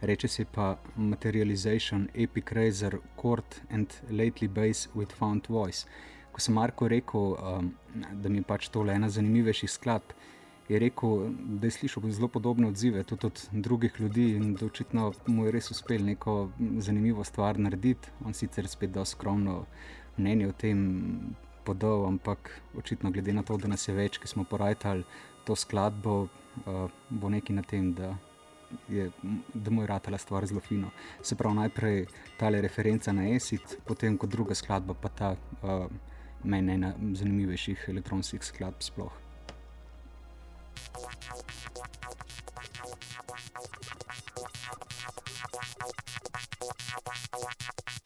Reče 0.00 0.28
se 0.28 0.44
pa 0.44 0.76
Materialization, 0.96 2.08
Epic 2.14 2.52
Razor, 2.52 2.98
Court 3.20 3.60
and 3.70 3.94
Lately 4.10 4.48
Bass 4.48 4.88
with 4.94 5.14
Found 5.16 5.48
Voice. 5.48 5.86
Ko 6.32 6.40
sem 6.40 6.54
Marko 6.54 6.88
rekel, 6.88 7.32
um, 7.32 7.70
da 8.12 8.28
mi 8.28 8.38
je 8.38 8.44
pač 8.44 8.68
to 8.68 8.84
ena 8.92 9.08
zanimivejših 9.08 9.70
skladb, 9.70 10.12
je 10.68 10.78
rekel, 10.78 11.30
da 11.60 11.66
je 11.66 11.70
slišal 11.70 12.10
zelo 12.10 12.28
podobne 12.28 12.68
odzive 12.68 13.02
tudi 13.04 13.26
od 13.26 13.48
drugih 13.52 14.00
ljudi 14.00 14.30
in 14.34 14.54
da 14.54 14.66
očitno 14.66 15.12
mu 15.26 15.46
je 15.46 15.52
res 15.52 15.70
uspel 15.70 16.04
neko 16.04 16.50
zanimivo 16.78 17.24
stvar 17.24 17.58
narediti. 17.58 18.08
On 18.24 18.34
sicer 18.34 18.68
spet 18.68 18.90
da 18.90 19.04
skromno 19.04 19.64
mnenje 20.16 20.48
o 20.48 20.52
tem 20.52 20.80
podal, 21.66 22.06
ampak 22.06 22.50
očitno, 22.78 23.10
glede 23.10 23.34
na 23.34 23.42
to, 23.42 23.56
da 23.58 23.68
nas 23.68 23.88
je 23.88 23.94
več, 23.94 24.20
ki 24.22 24.30
smo 24.30 24.46
porajali 24.48 25.04
to 25.46 25.56
skladbo, 25.58 26.14
uh, 26.26 26.86
bo 27.10 27.30
nekaj 27.32 27.56
na 27.56 27.64
tem, 27.66 27.92
da, 27.94 28.14
je, 28.90 29.10
da 29.54 29.74
mu 29.74 29.82
je 29.82 29.90
ratala 29.90 30.18
stvar 30.18 30.46
zelo 30.46 30.62
fino. 30.62 30.90
Se 31.22 31.38
pravi, 31.38 31.58
najprej 31.62 32.06
ta 32.38 32.50
referenca 32.54 33.12
na 33.12 33.28
Esit, 33.34 33.78
potem 33.86 34.18
kot 34.18 34.30
druga 34.30 34.54
skladba, 34.54 34.94
pa 34.94 35.08
ta 35.08 35.34
uh, 35.34 35.86
meni 36.44 36.78
ena 36.78 36.94
zanimivejših 36.98 37.88
elektronskih 37.94 38.44
skladb 38.44 38.82
sploh. 38.82 39.22
Thank 40.96 41.60
you. 48.00 48.05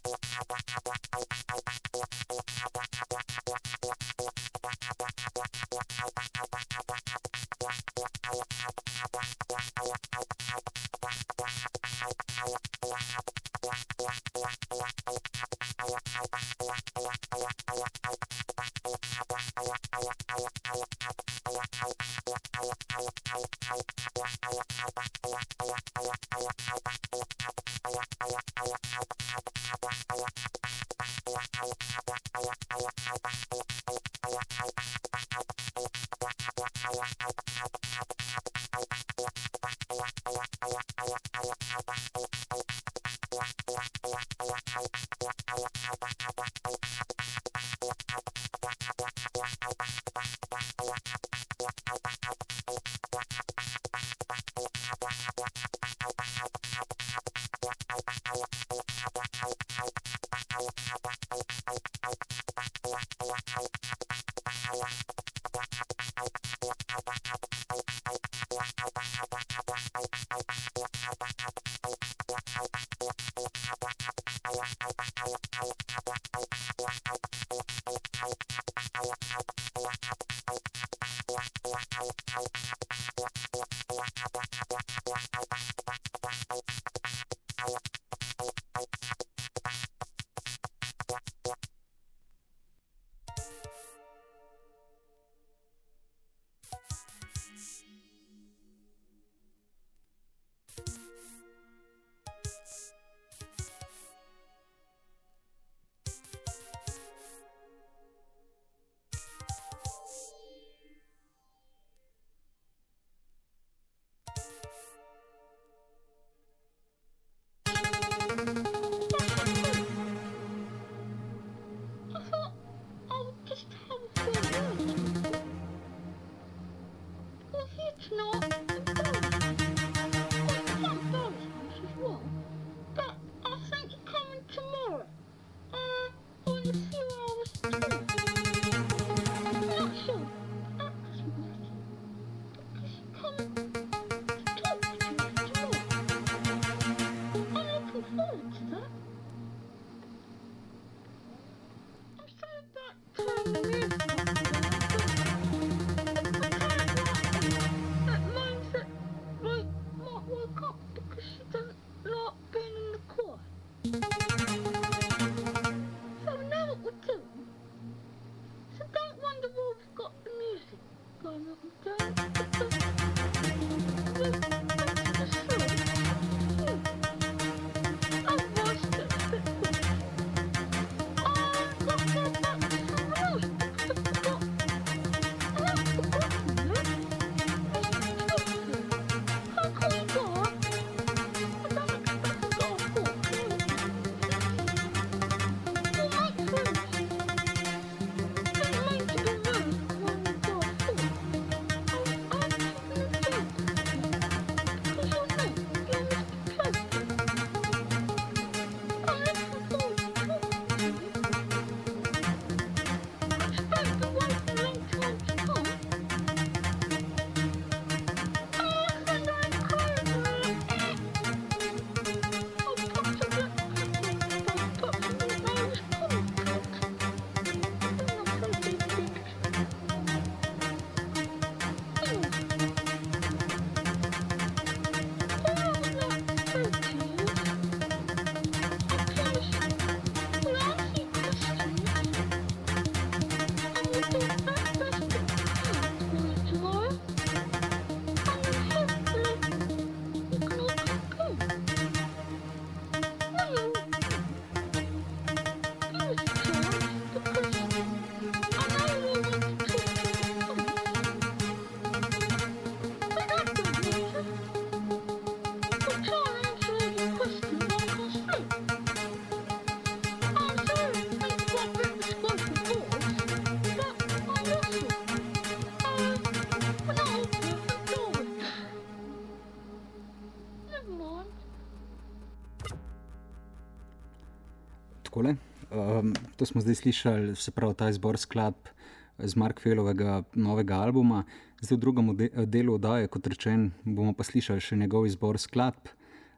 takole. 285.11 285.35
Um, 285.71 286.13
to 286.39 286.45
smo 286.45 286.61
zdaj 286.61 286.75
slišali, 286.75 287.35
se 287.35 287.51
pravi, 287.51 287.75
ta 287.75 287.89
izbor 287.89 288.17
skladb 288.17 288.71
z 289.19 289.35
Markfelovega 289.35 290.23
novega 290.33 290.79
albuma. 290.79 291.25
Zdaj 291.61 291.77
v 291.77 291.81
drugem 291.81 292.07
delu 292.47 292.75
oddaje, 292.79 293.07
kot 293.11 293.27
rečen, 293.27 293.71
bomo 293.83 294.15
pa 294.15 294.23
slišali 294.23 294.63
še 294.63 294.79
njegov 294.79 295.05
izbor 295.05 295.35
skladb. 295.35 295.91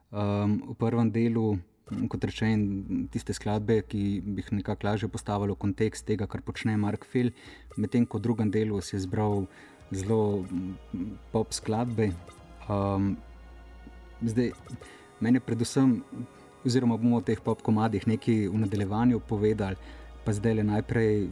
Um, 0.09 0.73
v 0.73 0.75
prvem 0.81 1.13
delu, 1.13 1.59
kot 2.09 2.25
rečen, 2.25 3.05
tiste 3.13 3.33
skladbe, 3.33 3.83
ki 3.85 4.21
bi 4.25 4.41
jih 4.41 4.51
nekako 4.57 4.89
lažje 4.89 5.09
postavili 5.09 5.53
v 5.53 5.61
kontekst 5.61 6.05
tega, 6.09 6.25
kar 6.25 6.41
počne 6.41 6.73
Markfel, 6.77 7.29
medtem 7.77 8.09
ko 8.09 8.17
v 8.17 8.25
drugem 8.25 8.49
delu 8.49 8.81
si 8.81 8.97
je 8.97 9.05
izbral 9.05 9.45
zelo 9.93 10.45
pop 11.31 11.53
skladbe. 11.53 12.09
Um, 12.65 13.17
zdaj, 14.25 14.53
meni 15.21 15.41
predvsem 15.41 16.01
oziroma 16.65 16.97
bomo 16.97 17.19
o 17.19 17.25
teh 17.25 17.39
pop-komadih 17.39 18.07
nekaj 18.07 18.47
v 18.49 18.63
nadaljevanju 18.65 19.19
povedali. 19.27 19.75
Pa 20.23 20.33
zdaj 20.33 20.53
le 20.59 20.63
najprej 20.63 21.27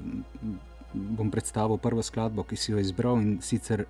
bom 0.93 1.31
predstavil 1.31 1.77
prvo 1.77 2.03
skladbo, 2.03 2.43
ki 2.43 2.55
si 2.55 2.71
jo 2.71 2.79
izbral 2.79 3.21
in 3.21 3.39
sicer 3.41 3.85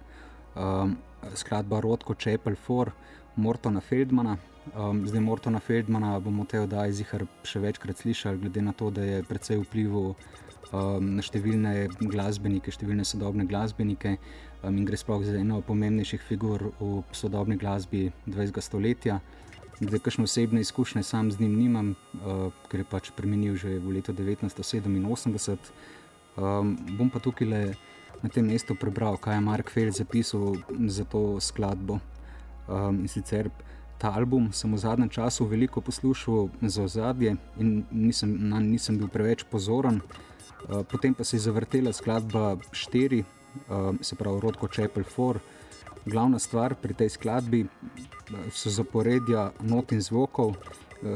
um, 0.55 0.97
skladba 1.33 1.81
Rodko 1.81 2.13
Čepel 2.13 2.55
for 2.55 2.91
Mortona 3.35 3.81
Feldmana. 3.81 4.37
Um, 4.77 5.07
zdaj 5.07 5.21
Mortona 5.21 5.59
Feldmana 5.59 6.19
bomo 6.19 6.45
te 6.45 6.59
oddaje 6.61 6.93
zihar 6.93 7.25
še 7.43 7.59
večkrat 7.63 7.97
slišali, 7.97 8.43
glede 8.43 8.61
na 8.61 8.73
to, 8.77 8.91
da 8.93 9.01
je 9.01 9.23
predvsej 9.25 9.63
vplival 9.63 10.13
um, 10.13 11.15
na 11.17 11.25
številne 11.25 11.87
glasbenike, 12.01 12.73
številne 12.73 13.05
sodobne 13.07 13.47
glasbenike 13.49 14.17
um, 14.61 14.75
in 14.75 14.85
gre 14.85 14.99
sploh 14.99 15.23
za 15.25 15.39
eno 15.39 15.63
pomembnejših 15.65 16.21
figur 16.27 16.69
v 16.79 17.01
sodobni 17.17 17.57
glasbi 17.57 18.11
20. 18.27 18.61
stoletja. 18.61 19.21
Da 19.81 19.99
kakšne 19.99 20.23
osebne 20.23 20.61
izkušnje 20.61 21.03
sam 21.03 21.31
z 21.31 21.39
njim 21.39 21.55
nimam, 21.55 21.95
uh, 22.13 22.51
ker 22.69 22.83
je 22.83 22.85
pač 22.85 23.09
premenil 23.17 23.55
že 23.55 23.79
v 23.79 23.97
letu 23.97 24.13
1987. 24.13 25.57
Um, 26.37 26.77
bom 26.97 27.09
pa 27.09 27.19
tukaj 27.19 27.47
le 27.47 27.61
na 28.21 28.29
tem 28.29 28.45
mestu 28.45 28.75
prebral, 28.77 29.17
kaj 29.17 29.35
je 29.35 29.41
Mark 29.41 29.71
Feld 29.73 29.97
zapisal 29.97 30.61
za 30.87 31.03
to 31.03 31.39
skladbo. 31.41 31.99
Um, 32.69 33.01
in 33.01 33.07
sicer 33.09 33.49
ta 33.97 34.13
album 34.13 34.51
sem 34.53 34.69
v 34.71 34.77
zadnjem 34.77 35.09
času 35.09 35.45
veliko 35.45 35.81
poslušal 35.81 36.49
za 36.61 36.83
ozadje 36.83 37.35
in 37.57 37.83
nisem, 37.91 38.37
na, 38.49 38.59
nisem 38.59 38.97
bil 38.97 39.09
preveč 39.09 39.43
pozoren. 39.49 40.01
Uh, 40.69 40.85
potem 40.85 41.13
pa 41.13 41.23
se 41.23 41.35
je 41.37 41.45
zavrtela 41.49 41.93
skladba 41.93 42.55
4, 42.69 43.23
uh, 43.23 43.97
se 44.01 44.15
pravi 44.15 44.39
Rodko 44.39 44.69
Chapel 44.69 45.03
4. 45.03 45.41
Glavna 46.05 46.39
stvar 46.39 46.75
pri 46.81 46.93
tej 46.97 47.09
skladbi 47.09 47.65
so 48.51 48.69
zaporedja 48.69 49.51
not 49.61 49.91
in 49.91 50.01
zvokov, 50.01 50.55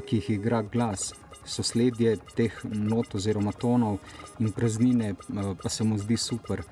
ki 0.06 0.19
jih 0.19 0.30
igra 0.38 0.62
glas, 0.62 1.13
so 1.45 1.63
sledje 1.63 2.15
teh 2.36 2.54
not 2.63 3.15
oziroma 3.15 3.54
tonov 3.54 3.98
in 4.39 4.52
praznine, 4.52 5.13
pa 5.62 5.69
se 5.69 5.84
mu 5.84 5.98
zdi 5.98 6.17
super. 6.17 6.63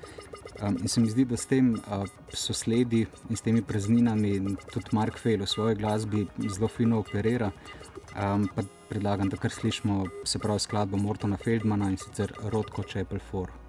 In 0.62 0.88
se 0.88 1.00
mi 1.00 1.10
zdi, 1.10 1.24
da 1.24 1.36
s 1.36 1.46
tem 1.50 1.74
so 2.30 2.54
sledi 2.54 3.06
in 3.30 3.36
s 3.36 3.42
temi 3.42 3.62
prazninami 3.62 4.56
tudi 4.70 4.94
Mark 4.94 5.18
Fejl 5.18 5.42
v 5.42 5.50
svoji 5.50 5.74
glasbi 5.74 6.26
zelo 6.46 6.68
fino 6.68 7.02
operira. 7.02 7.50
Pa 8.14 8.62
predlagam, 8.88 9.28
da 9.28 9.36
kar 9.36 9.50
slišimo, 9.50 10.04
se 10.24 10.38
pravi 10.38 10.62
skladbo 10.62 10.96
Mortona 10.96 11.36
Feldmana 11.36 11.90
in 11.90 11.98
sicer 11.98 12.32
Rodko 12.52 12.86
Chapel 12.86 13.18
4. 13.32 13.63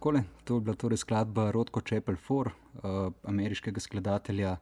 Takole, 0.00 0.24
to 0.44 0.54
je 0.56 0.60
bila 0.64 0.76
torej 0.76 0.96
skladba 0.96 1.50
Rodko 1.52 1.80
Čepel 1.84 2.16
4, 2.16 2.48
uh, 2.48 3.12
ameriškega 3.28 3.80
skladatelja 3.80 4.56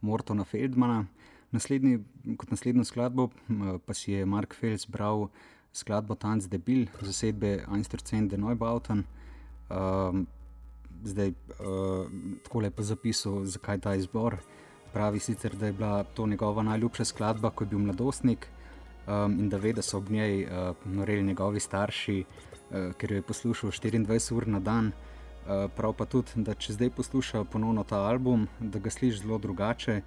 Mortona 0.00 0.44
Feldmana. 0.44 1.06
Naslednji, 1.54 2.00
kot 2.36 2.50
naslednjo 2.50 2.82
skladbo 2.84 3.28
uh, 3.30 3.78
pa 3.86 3.94
si 3.94 4.12
je 4.12 4.26
Mark 4.26 4.54
Fels 4.54 4.88
bral 4.90 5.28
skladbo 5.72 6.14
Tanz 6.18 6.48
de 6.50 6.58
Bill, 6.58 6.88
zasedbe 7.00 7.62
Einstein 7.70 8.26
de 8.28 8.36
Neubauten. 8.36 9.04
Uh, 9.70 10.24
zdaj, 11.06 11.36
uh, 11.62 12.10
tako 12.42 12.66
lepo 12.66 12.82
zapisal, 12.82 13.44
zakaj 13.46 13.78
ta 13.86 13.94
izbor. 13.94 14.40
Pravi 14.90 15.22
sicer, 15.22 15.54
da 15.54 15.70
je 15.70 15.72
bila 15.72 16.02
to 16.02 16.26
njegova 16.26 16.66
najljubša 16.66 17.04
skladba, 17.04 17.54
ko 17.54 17.62
je 17.64 17.68
bil 17.68 17.78
mladostnik 17.78 18.48
um, 19.06 19.38
in 19.38 19.48
da 19.48 19.56
ve, 19.56 19.72
da 19.72 19.86
so 19.86 20.02
ob 20.02 20.10
njej 20.10 20.48
uh, 20.50 20.74
noreli 20.84 21.22
njegovi 21.22 21.60
starši, 21.60 22.24
uh, 22.26 22.49
ker 22.70 23.12
jo 23.12 23.16
je 23.16 23.22
poslušal 23.22 23.70
24 23.70 24.36
ur 24.36 24.48
na 24.48 24.60
dan. 24.60 24.92
Uh, 25.40 25.70
prav 25.76 25.94
pa 25.96 26.04
tudi, 26.04 26.30
da 26.36 26.54
če 26.54 26.76
zdaj 26.76 26.90
posluša 26.94 27.44
ponovno 27.44 27.84
ta 27.84 28.02
album, 28.06 28.46
da 28.60 28.78
ga 28.78 28.90
sliši 28.90 29.22
zelo 29.24 29.38
drugače. 29.38 30.02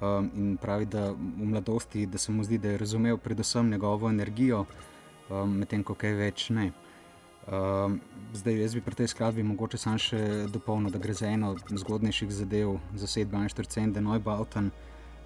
Um, 0.00 0.30
in 0.34 0.56
pravi, 0.56 0.86
da 0.86 1.10
v 1.10 1.46
mladosti 1.50 2.06
da 2.06 2.18
se 2.18 2.32
mu 2.32 2.44
zdi, 2.44 2.58
da 2.58 2.70
je 2.70 2.78
razumel 2.78 3.16
predvsem 3.18 3.70
njegovo 3.70 4.08
energijo, 4.08 4.64
um, 5.30 5.56
medtem 5.58 5.82
ko 5.82 5.94
kaj 5.98 6.14
več 6.14 6.50
ne. 6.54 6.70
Um, 7.48 8.00
zdaj, 8.32 8.60
jaz 8.60 8.74
bi 8.74 8.80
pri 8.80 8.94
tej 8.94 9.08
skladbi 9.08 9.42
mogoče 9.42 9.78
sam 9.80 9.98
še 9.98 10.20
dopolnil, 10.52 10.92
da 10.94 11.00
gre 11.02 11.14
za 11.16 11.26
eno 11.26 11.54
od 11.56 11.72
zgodnejših 11.82 12.30
zadev 12.30 12.76
za 12.94 13.08
sedem 13.10 13.42
in 13.42 13.50
štiri 13.50 13.72
cende 13.72 14.00
Neubauten, 14.04 14.70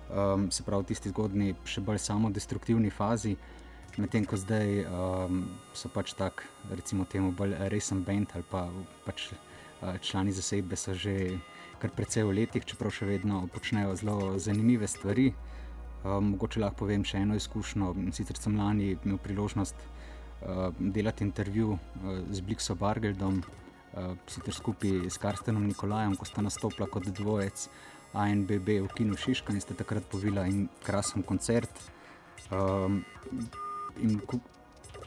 um, 0.09 0.47
se 0.51 0.62
pravi 0.62 0.87
v 0.87 0.91
tisti 0.93 1.11
zgodni, 1.12 1.55
še 1.66 1.83
bolj 1.85 1.99
samodestruktivni 1.99 2.91
fazi, 2.95 3.35
medtem 4.01 4.24
ko 4.24 4.36
zdaj 4.40 4.86
um, 4.88 5.45
so 5.76 5.88
pač 5.93 6.14
tak, 6.16 6.47
recimo 6.70 7.05
temu 7.05 7.32
bolj 7.32 7.57
resen 7.68 8.05
bend 8.05 8.32
ali 8.34 8.45
pa 8.49 8.68
pač 9.05 9.32
uh, 9.32 9.97
člani 10.01 10.32
zasedbe 10.32 10.76
so 10.76 10.95
že 10.95 11.36
kar 11.82 11.90
precej 11.90 12.22
v 12.22 12.36
letih, 12.38 12.62
čeprav 12.62 12.95
še 12.95 13.09
vedno 13.11 13.43
počnejo 13.51 13.97
zelo 13.99 14.38
zanimive 14.38 14.86
stvari. 14.86 15.32
Um, 16.03 16.34
mogoče 16.34 16.62
lahko 16.62 16.86
povem 16.86 17.03
še 17.07 17.24
eno 17.26 17.34
izkušnjo, 17.34 17.90
sicer 18.14 18.38
sem 18.38 18.55
lani 18.55 18.95
imel 18.95 19.18
priložnost 19.22 19.74
uh, 19.82 20.70
delati 20.78 21.26
intervju 21.26 21.74
uh, 21.74 22.22
z 22.30 22.38
Blikso 22.47 22.78
Bargeldom, 22.78 23.43
uh, 23.43 24.14
sicer 24.30 24.55
skupaj 24.55 25.11
s 25.11 25.18
Karstenom 25.18 25.66
Nikolajem, 25.66 26.14
ko 26.18 26.26
sta 26.26 26.43
nastopila 26.43 26.86
kot 26.90 27.11
dvojec 27.11 27.66
ANBB 28.14 28.78
v 28.86 28.88
Kinu 28.95 29.18
Šiška 29.18 29.55
in 29.55 29.62
ste 29.62 29.74
takrat 29.74 30.07
povila 30.07 30.47
in 30.47 30.68
krasen 30.86 31.26
koncert. 31.26 31.70
Um, 32.51 33.03
in 34.01 34.20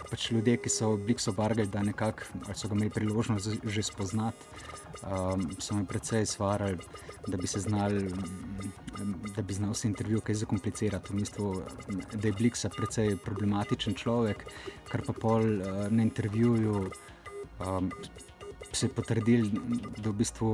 pač 0.09 0.31
ljudje, 0.31 0.57
ki 0.61 0.69
so 0.69 0.91
Blikso 0.97 1.33
Bargelda 1.33 1.81
nekako, 1.83 2.27
ali 2.45 2.55
so 2.57 2.69
ga 2.69 2.75
imeli 2.77 2.93
priložnost 2.93 3.65
že 3.65 3.83
spoznati, 3.83 4.45
um, 5.03 5.47
so 5.59 5.75
me 5.75 5.85
predvsej 5.85 6.25
svarali, 6.25 6.77
da 7.27 7.37
bi 7.37 7.47
se 7.47 7.59
znali, 7.59 8.05
da 9.35 9.41
bi 9.41 9.53
znal 9.53 9.73
se 9.73 9.87
intervju 9.87 10.21
kaj 10.21 10.41
zakomplicirati. 10.43 11.13
V 11.13 11.19
bistvu, 11.19 11.49
da 12.13 12.27
je 12.27 12.33
Bliksa 12.33 12.69
predvsej 12.69 13.17
problematičen 13.25 13.97
človek, 13.97 14.45
kar 14.91 15.03
pa 15.07 15.13
pol 15.13 15.59
uh, 15.59 15.87
na 15.89 16.03
intervjuju. 16.03 16.89
Um, 17.65 17.91
Se 18.75 18.89
je 18.89 18.91
potrdil, 18.91 19.45
da 19.55 20.09
je 20.09 20.11
v 20.11 20.13
bistvu 20.19 20.47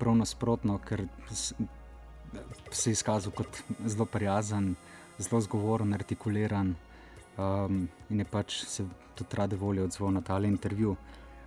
prav 0.00 0.14
nasprotno, 0.16 0.78
ker 0.80 1.02
se 1.28 2.90
je 2.90 2.92
izkazal 2.94 3.34
kot 3.36 3.58
zelo 3.84 4.06
prijazen, 4.08 4.70
zelo 5.18 5.40
zgovoren, 5.44 5.92
artikuliran 5.92 6.70
um, 7.38 7.88
in 8.10 8.18
je 8.18 8.24
pač 8.24 8.62
se 8.64 8.84
tudi 9.14 9.36
rade 9.36 9.56
volje 9.56 9.82
odzval 9.82 10.12
na 10.12 10.20
tale 10.20 10.48
intervju. 10.48 10.96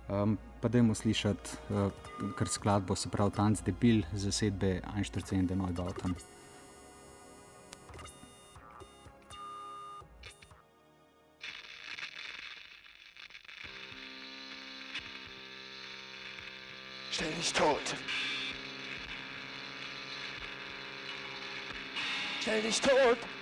Um, 0.08 0.38
pa 0.60 0.68
dajmo 0.68 0.94
slišati 0.94 1.56
uh, 1.70 1.88
kar 2.36 2.48
skladbo, 2.48 2.96
se 2.96 3.08
pravi 3.08 3.30
Tanz 3.30 3.62
de 3.62 3.72
Bill 3.72 4.02
za 4.12 4.32
sedbe 4.32 4.80
Einstein 4.96 5.46
de 5.46 5.56
Neubauten. 5.56 6.14
Stell 17.10 17.32
dich 17.36 17.52
tot. 17.52 17.94
Stell 22.40 22.62
dich 22.62 22.80
tot. 22.80 23.41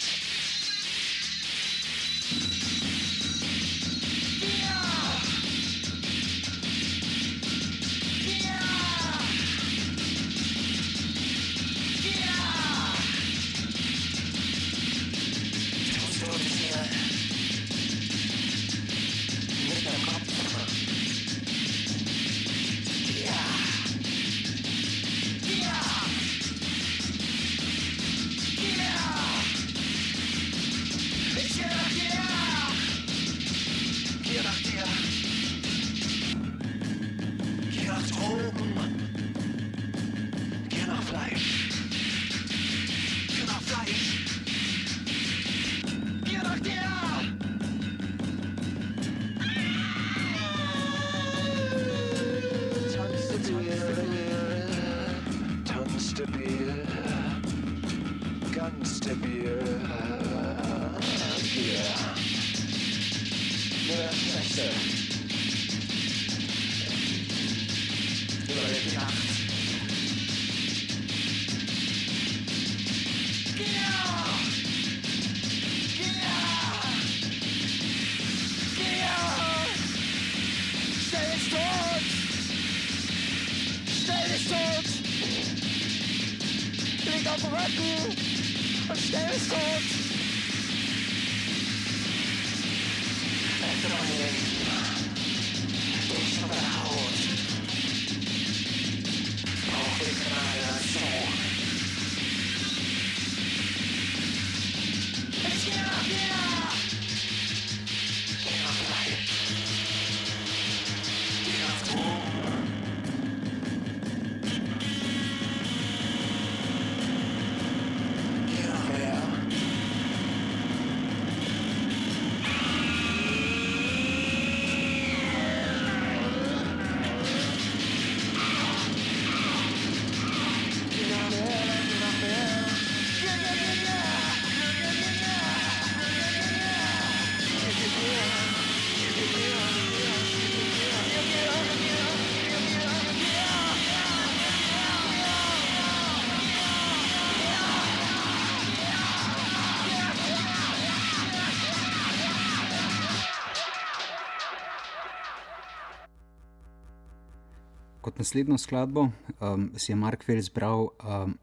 naslednjo 158.21 158.57
skladbo 158.57 159.07
um, 159.39 159.71
si 159.77 159.91
je 159.91 159.95
Mark 159.95 160.23
Fell 160.23 160.39
izbral 160.39 160.87
um, 161.01 161.33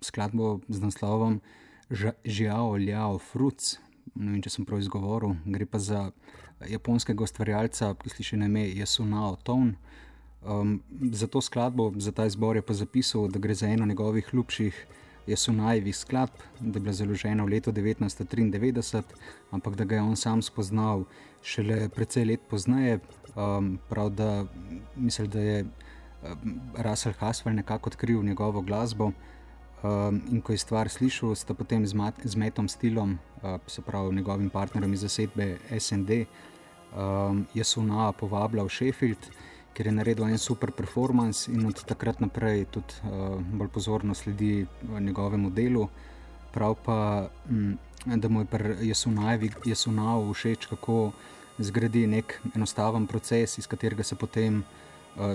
skladbo 0.00 0.60
z 0.68 0.82
naslovom 0.82 1.40
Žiao 2.24 2.72
Liao 2.72 3.18
Fruits. 3.18 3.78
Ne 4.14 4.32
vem, 4.32 4.42
če 4.42 4.50
sem 4.50 4.66
prav 4.66 4.82
izgovoril. 4.82 5.36
Gre 5.46 5.66
pa 5.66 5.78
za 5.78 6.08
japonskega 6.66 7.22
ustvarjalca, 7.22 7.92
ki 8.02 8.10
sliši 8.12 8.38
na 8.40 8.48
ime 8.50 8.66
Yasunao 8.66 9.36
Tone. 9.46 9.76
Um, 10.42 10.80
za 11.12 11.26
to 11.26 11.40
skladbo, 11.40 11.92
za 11.96 12.12
ta 12.12 12.26
izbor 12.26 12.58
je 12.58 12.62
pa 12.66 12.74
zapisal, 12.74 13.28
da 13.30 13.38
gre 13.38 13.54
za 13.54 13.70
eno 13.70 13.86
njegovih 13.86 14.30
ljubših 14.32 14.86
Jasunajevih 15.28 15.96
skladb, 15.96 16.42
da 16.60 16.78
je 16.78 16.82
bila 16.82 16.92
založena 16.92 17.44
v 17.44 17.54
letu 17.54 17.72
1993, 17.72 19.02
ampak 19.50 19.76
da 19.76 19.84
ga 19.84 19.98
je 19.98 20.02
on 20.02 20.16
sam 20.16 20.42
spoznal 20.42 21.04
šele 21.42 21.88
precej 21.88 22.24
let 22.24 22.46
pozneje. 22.50 23.00
Um, 23.36 23.76
prav 23.88 24.10
da 24.10 24.46
mislim, 24.96 25.30
da 25.30 25.40
je 25.40 25.64
Russell 26.76 27.14
Haswell 27.18 27.56
nekako 27.56 27.90
odkril 27.90 28.22
njegovo 28.22 28.60
glasbo. 28.60 29.12
Um, 29.82 30.22
in 30.30 30.40
ko 30.42 30.52
je 30.52 30.58
stvar 30.58 30.88
slišal, 30.88 31.34
sta 31.38 31.54
potem 31.54 31.86
z, 31.86 31.94
mat, 31.94 32.14
z 32.24 32.34
Metom 32.36 32.68
Stilom, 32.68 33.18
uh, 33.42 33.60
se 33.66 33.82
pravi 33.82 34.16
njegovim 34.16 34.50
partnerjem 34.50 34.92
iz 34.92 35.00
zasedbe 35.00 35.56
SND, 35.78 36.10
um, 36.96 37.46
Jasuna 37.54 38.12
povabila 38.12 38.64
v 38.64 38.68
Sheffield 38.68 39.30
ker 39.78 39.86
je 39.86 39.94
naredil 39.94 40.26
en 40.26 40.40
super 40.42 40.72
performance 40.74 41.46
in 41.52 41.62
od 41.70 41.84
takrat 41.86 42.18
naprej 42.18 42.64
tudi 42.74 42.98
uh, 43.06 43.38
bolj 43.38 43.68
pozorno 43.70 44.14
sledi 44.14 44.66
eh, 44.66 45.00
njegovemu 45.00 45.50
delu. 45.54 45.86
Prav 46.50 46.74
pa, 46.84 47.28
um, 47.50 47.78
da 48.04 48.28
mu 48.28 48.40
je 48.42 48.46
pri 48.50 48.90
Jasunaju 49.70 50.34
všeč, 50.34 50.66
kako 50.66 51.12
zgradi 51.58 52.06
nek 52.06 52.40
enostaven 52.54 53.06
proces, 53.06 53.58
iz 53.58 53.66
katerega 53.70 54.02
se 54.02 54.16
potem 54.18 54.58
uh, 54.58 54.87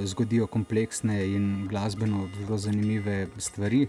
zgodijo 0.06 0.48
kompleksne 0.48 1.18
in 1.36 1.68
glasbeno 1.70 2.28
zelo 2.40 2.58
zanimive 2.58 3.28
stvari. 3.38 3.88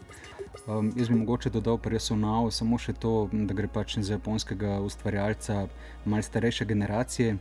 Um, 0.67 0.93
jaz 0.97 1.09
bi 1.09 1.15
mogoče 1.15 1.51
dodal 1.51 1.79
pri 1.79 1.99
Jasunaju 1.99 2.51
samo 2.51 2.79
še 2.79 2.93
to, 2.93 3.29
da 3.33 3.55
gre 3.55 3.69
pač 3.69 3.99
za 3.99 4.15
japonskega 4.15 4.79
ustvarjalca 4.87 5.67
malce 6.05 6.29
starejše 6.31 6.65
generacije 6.65 7.37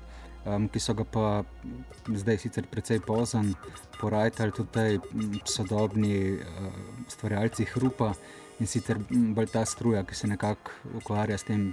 um, 0.45 0.67
ki 0.69 0.79
so 0.79 0.93
ga 0.93 1.05
pa 1.07 1.27
zdaj 2.07 2.37
sicer 2.43 2.67
precej 2.69 3.01
pozan, 3.05 3.53
porajali 3.99 4.51
tudi 4.51 4.99
sodobni 5.45 6.35
uh, 6.35 6.71
stvarjalci 7.07 7.67
hrupa 7.73 8.13
in 8.59 8.67
sicer 8.67 8.99
bolj 9.09 9.51
ta 9.53 9.65
struja, 9.65 10.03
ki 10.03 10.15
se 10.15 10.27
nekako 10.27 10.71
ukvarja 11.01 11.37
s 11.37 11.47
tem, 11.47 11.71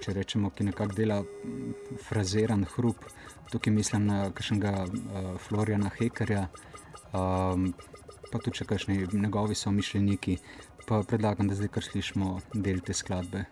če 0.00 0.14
rečemo, 0.16 0.50
ki 0.50 0.68
nekako 0.70 0.96
dela 0.96 1.18
fraziran 2.08 2.66
hrup. 2.74 3.04
Tukaj 3.52 3.72
mislim 3.72 4.06
na 4.06 4.18
kakšnega 4.30 4.72
uh, 4.84 5.30
Floriana 5.40 5.90
Hekerja, 5.98 6.48
um, 7.12 7.72
pa 8.32 8.40
tudi 8.44 8.66
kakšni 8.68 9.06
njegovi 9.12 9.54
so 9.54 9.72
mišljeniki. 9.72 10.38
Pa 10.88 11.02
predlagam, 11.02 11.48
da 11.48 11.56
zdaj 11.56 11.72
kar 11.72 11.84
slišimo 11.84 12.38
del 12.54 12.80
te 12.80 12.96
skladbe. 12.96 13.44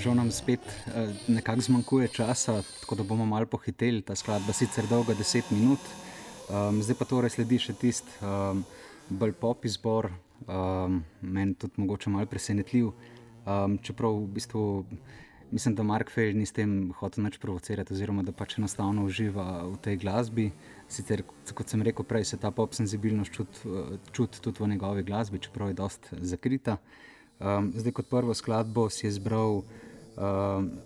Žal 0.00 0.14
nam 0.16 0.30
spet 0.32 0.64
uh, 0.64 1.12
nekako 1.28 1.60
zmanjkuje 1.60 2.08
časa, 2.08 2.62
tako 2.80 2.96
da 2.96 3.04
bomo 3.04 3.26
malo 3.28 3.46
pohiteli. 3.46 4.00
Ta 4.00 4.14
skladba 4.16 4.52
sicer 4.56 4.86
dolga 4.88 5.12
10 5.12 5.50
minut, 5.52 5.80
um, 6.48 6.78
zdaj 6.80 6.96
pa 6.96 7.04
torej 7.04 7.34
sledi 7.34 7.58
še 7.60 7.74
tisti 7.76 8.08
um, 8.24 8.62
bolj 9.12 9.34
pop 9.36 9.66
izbor, 9.68 10.08
um, 10.46 11.02
meni 11.20 11.52
tudi 11.52 11.84
mogoče 11.84 12.12
malo 12.14 12.24
presenetljiv. 12.30 12.94
Um, 13.44 13.76
čeprav 13.84 14.16
v 14.22 14.30
bistvu 14.38 14.62
mislim, 15.50 15.76
da 15.76 15.84
Mark 15.84 16.14
Fell 16.14 16.32
ni 16.38 16.48
s 16.48 16.56
tem 16.56 16.94
hotel 16.96 17.26
nič 17.26 17.36
provocirati, 17.42 17.92
oziroma 17.92 18.24
da 18.24 18.32
pač 18.32 18.56
enostavno 18.56 19.04
uživa 19.04 19.66
v 19.68 19.76
tej 19.84 20.00
glasbi. 20.00 20.48
Sicer, 20.88 21.26
kot 21.52 21.68
sem 21.68 21.84
rekel 21.84 22.08
prej, 22.08 22.24
se 22.32 22.40
ta 22.40 22.48
pop 22.48 22.72
senzibilnost 22.72 23.36
čuti 23.36 23.76
čut 24.16 24.40
tudi 24.40 24.64
v 24.64 24.72
njegovi 24.72 25.04
glasbi, 25.04 25.44
čeprav 25.44 25.74
je 25.74 25.78
dost 25.84 26.08
zakrita. 26.24 26.80
Um, 27.36 27.68
zdaj 27.76 27.98
kot 28.00 28.08
prvo 28.08 28.32
skladbo 28.32 28.88
si 28.88 29.04
je 29.04 29.12
izbral 29.12 29.60
um, 29.60 29.88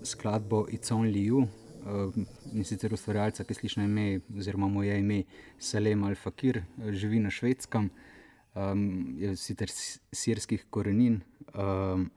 skladbo 0.03 0.67
It's 0.71 0.93
Only 0.93 1.27
You. 1.29 1.49
Um, 1.85 2.27
in 2.57 2.65
sicer 2.65 2.95
ustvarjalca, 2.97 3.45
ki 3.45 3.55
sliši 3.59 3.83
na 3.83 3.85
ime, 3.85 4.21
oziroma 4.39 4.71
mu 4.73 4.83
je 4.87 4.95
ime 4.99 5.19
Salem 5.61 6.07
Al-Fakir, 6.09 6.63
živi 6.97 7.19
na 7.21 7.29
švedskem, 7.29 7.91
um, 8.57 8.85
je 9.21 9.35
sicer 9.37 9.69
sirskih 10.13 10.65
korenin. 10.71 11.21
Um, 11.53 12.09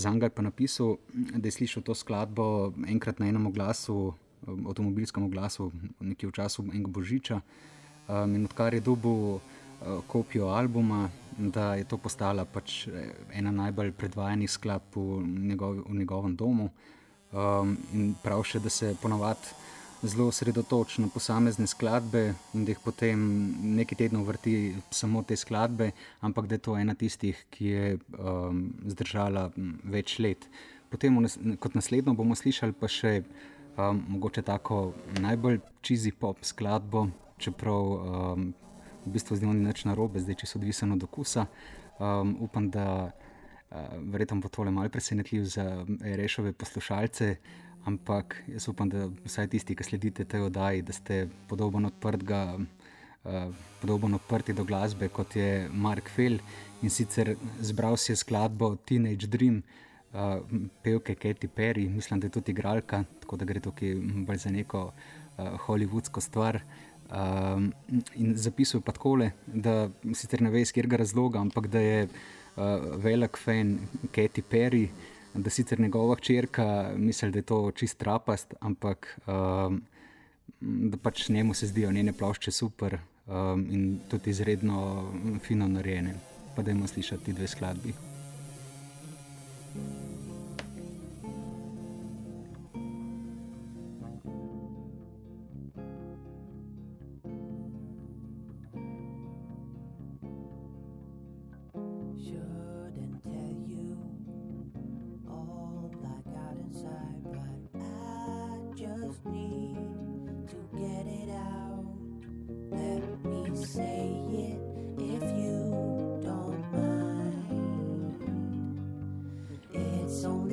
Zanga 0.00 0.26
je 0.26 0.34
pa 0.34 0.42
napisal, 0.42 0.96
da 1.12 1.46
je 1.46 1.52
slišal 1.52 1.84
to 1.86 1.94
skladbo 1.94 2.72
enkrat 2.88 3.20
na 3.20 3.28
enem 3.28 3.52
glasu, 3.52 4.14
avtomobilskem 4.48 5.28
glasu, 5.30 5.70
nekje 6.00 6.30
v 6.30 6.34
času 6.34 6.64
enega 6.72 6.90
božiča. 6.90 7.42
Um, 8.08 8.34
in 8.34 8.48
odkar 8.48 8.74
je 8.74 8.80
dobil 8.80 9.36
uh, 9.36 9.63
kopijo 10.06 10.48
albuma, 10.48 11.08
da 11.38 11.74
je 11.74 11.84
to 11.84 11.98
postala 11.98 12.44
pač 12.44 12.86
ena 13.32 13.50
najbolj 13.50 13.92
predvajanih 13.98 14.50
skladb 14.50 14.96
v, 14.96 15.22
njegov, 15.50 15.80
v 15.88 15.98
njegovem 15.98 16.36
domu. 16.36 16.70
Um, 17.34 17.76
prav 18.22 18.44
še, 18.46 18.60
da 18.62 18.70
se 18.70 18.92
ponovadi 19.02 19.50
zelo 20.04 20.28
osredotoči 20.28 21.00
na 21.02 21.08
posamezne 21.08 21.66
skladbe 21.66 22.34
in 22.54 22.64
da 22.64 22.74
jih 22.74 22.80
potem 22.84 23.24
nekaj 23.74 23.98
tednov 23.98 24.26
vrti 24.28 24.76
samo 24.90 25.22
te 25.22 25.36
skladbe, 25.36 25.90
ampak 26.20 26.46
da 26.46 26.54
je 26.54 26.64
to 26.66 26.76
ena 26.76 26.94
tistih, 26.94 27.40
ki 27.50 27.66
je 27.66 27.98
um, 28.18 28.68
zdržala 28.86 29.48
več 29.90 30.18
let. 30.18 30.46
Potem, 30.92 31.16
kot 31.58 31.74
naslednjo, 31.74 32.14
bomo 32.14 32.36
slišali 32.38 32.76
pa 32.78 32.90
še 32.90 33.22
um, 33.24 34.02
mogoče 34.14 34.44
tako 34.46 34.92
najbolj 35.24 35.58
čizi 35.82 36.12
pop 36.12 36.44
skladbo, 36.44 37.08
čeprav 37.40 37.94
um, 37.94 38.52
v 39.06 39.12
bistvu 39.12 39.36
z 39.36 39.42
njo 39.42 39.52
ni 39.52 39.66
nič 39.66 39.84
narobe, 39.84 40.20
zdaj 40.20 40.42
če 40.42 40.46
so 40.46 40.58
odvisno 40.58 40.94
od 40.94 41.04
okusa. 41.04 41.46
Um, 41.98 42.36
upam, 42.40 42.70
da 42.70 42.86
uh, 43.06 43.76
verjetno 44.10 44.40
bo 44.40 44.48
tole 44.48 44.72
malce 44.74 44.92
presenetljiv 44.92 45.44
za 45.44 45.84
rešove 46.00 46.52
poslušalce. 46.52 47.36
Ampak 47.84 48.38
jaz 48.48 48.68
upam, 48.68 48.88
da 48.88 49.08
vsaj 49.26 49.50
tisti, 49.52 49.76
ki 49.76 49.84
sledite 49.84 50.24
tej 50.24 50.48
oddaji, 50.48 50.82
da 50.82 50.92
ste 50.96 51.28
podobno 51.48 51.90
odprti, 51.92 52.32
uh, 52.32 53.52
podobno 53.80 54.16
odprti 54.16 54.56
do 54.56 54.64
glasbe 54.64 55.08
kot 55.08 55.36
je 55.36 55.68
Mark 55.72 56.08
Fell 56.08 56.38
in 56.82 56.90
sicer 56.90 57.36
zbral 57.60 57.96
si 57.96 58.16
skladbo 58.16 58.74
Teenage 58.76 59.28
Dream, 59.28 59.62
uh, 60.12 60.40
pevke 60.82 61.14
Katy 61.14 61.48
Perry, 61.48 61.88
mislim, 61.88 62.20
da 62.20 62.26
je 62.26 62.36
tudi 62.38 62.52
igralka, 62.52 63.04
tako 63.20 63.36
da 63.36 63.44
gre 63.44 63.60
tukaj 63.60 63.94
bolj 64.26 64.36
za 64.36 64.50
neko 64.50 64.86
uh, 64.88 65.60
hollywoodsko 65.66 66.20
stvar. 66.20 66.60
Um, 67.10 67.72
in 68.16 68.32
zapisuje 68.36 68.80
pa 68.82 68.92
takole, 68.92 69.32
da 69.46 69.90
sicer 70.14 70.42
ne 70.42 70.50
ve 70.50 70.62
iz 70.64 70.72
katerega 70.72 70.96
razloga, 70.96 71.38
ampak 71.38 71.68
da 71.68 71.80
je 71.80 72.06
uh, 72.08 72.62
velik 72.96 73.36
fan 73.38 73.78
Katy 74.12 74.42
Perry 74.50 74.88
da 75.34 75.50
sicer 75.50 75.80
njegova 75.80 76.16
črka 76.16 76.92
misli, 76.96 77.30
da 77.30 77.38
je 77.38 77.42
to 77.42 77.70
čist 77.70 77.98
trapast, 77.98 78.54
ampak 78.60 79.20
um, 79.26 79.82
da 80.60 80.96
pač 80.96 81.28
njemu 81.28 81.54
se 81.54 81.66
zdijo 81.66 81.92
njene 81.92 82.12
plošče 82.12 82.50
super 82.50 82.98
um, 83.26 83.66
in 83.70 84.00
tudi 84.10 84.30
izredno 84.30 85.12
fino 85.42 85.68
narejene. 85.68 86.14
Pa 86.56 86.62
da 86.62 86.70
jim 86.70 86.86
slišati 86.88 87.32
dve 87.32 87.46
skladbi. 87.48 87.94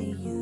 you. 0.02 0.41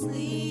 sleep. 0.00 0.49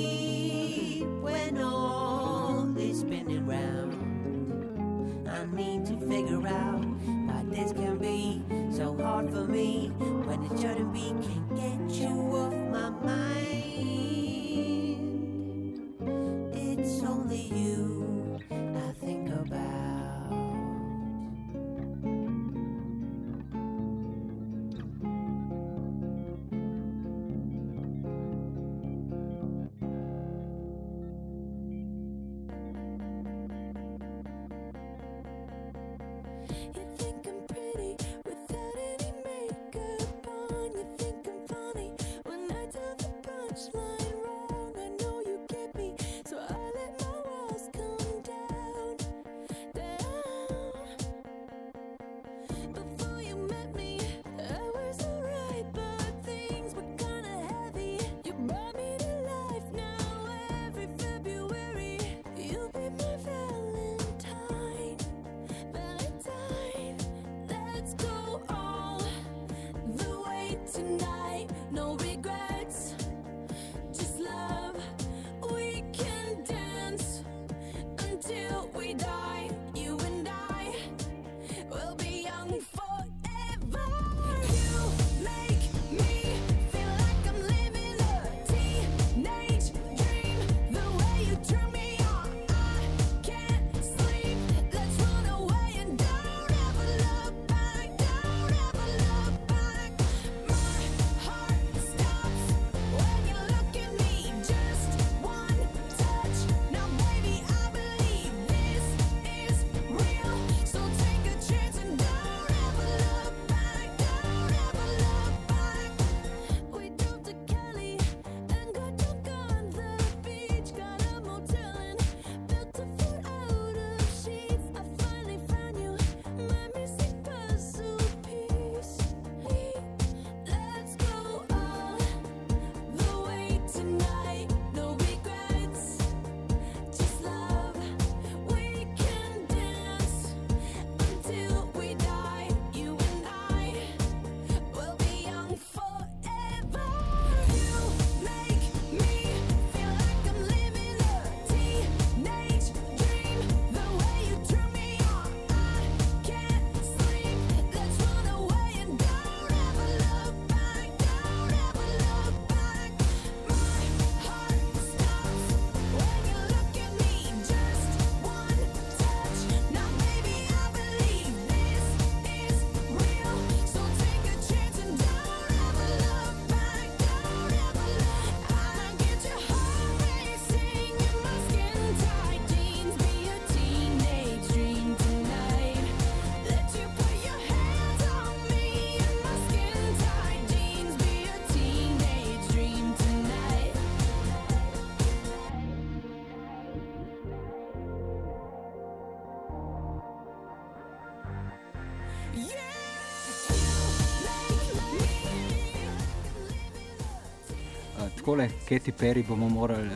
Katy 208.70 208.92
Perry 208.92 209.24
bomo 209.28 209.50
morali 209.50 209.90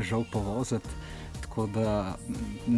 žal 0.00 0.24
povoziti. 0.32 0.88
Tako 1.40 1.66
da 1.66 2.16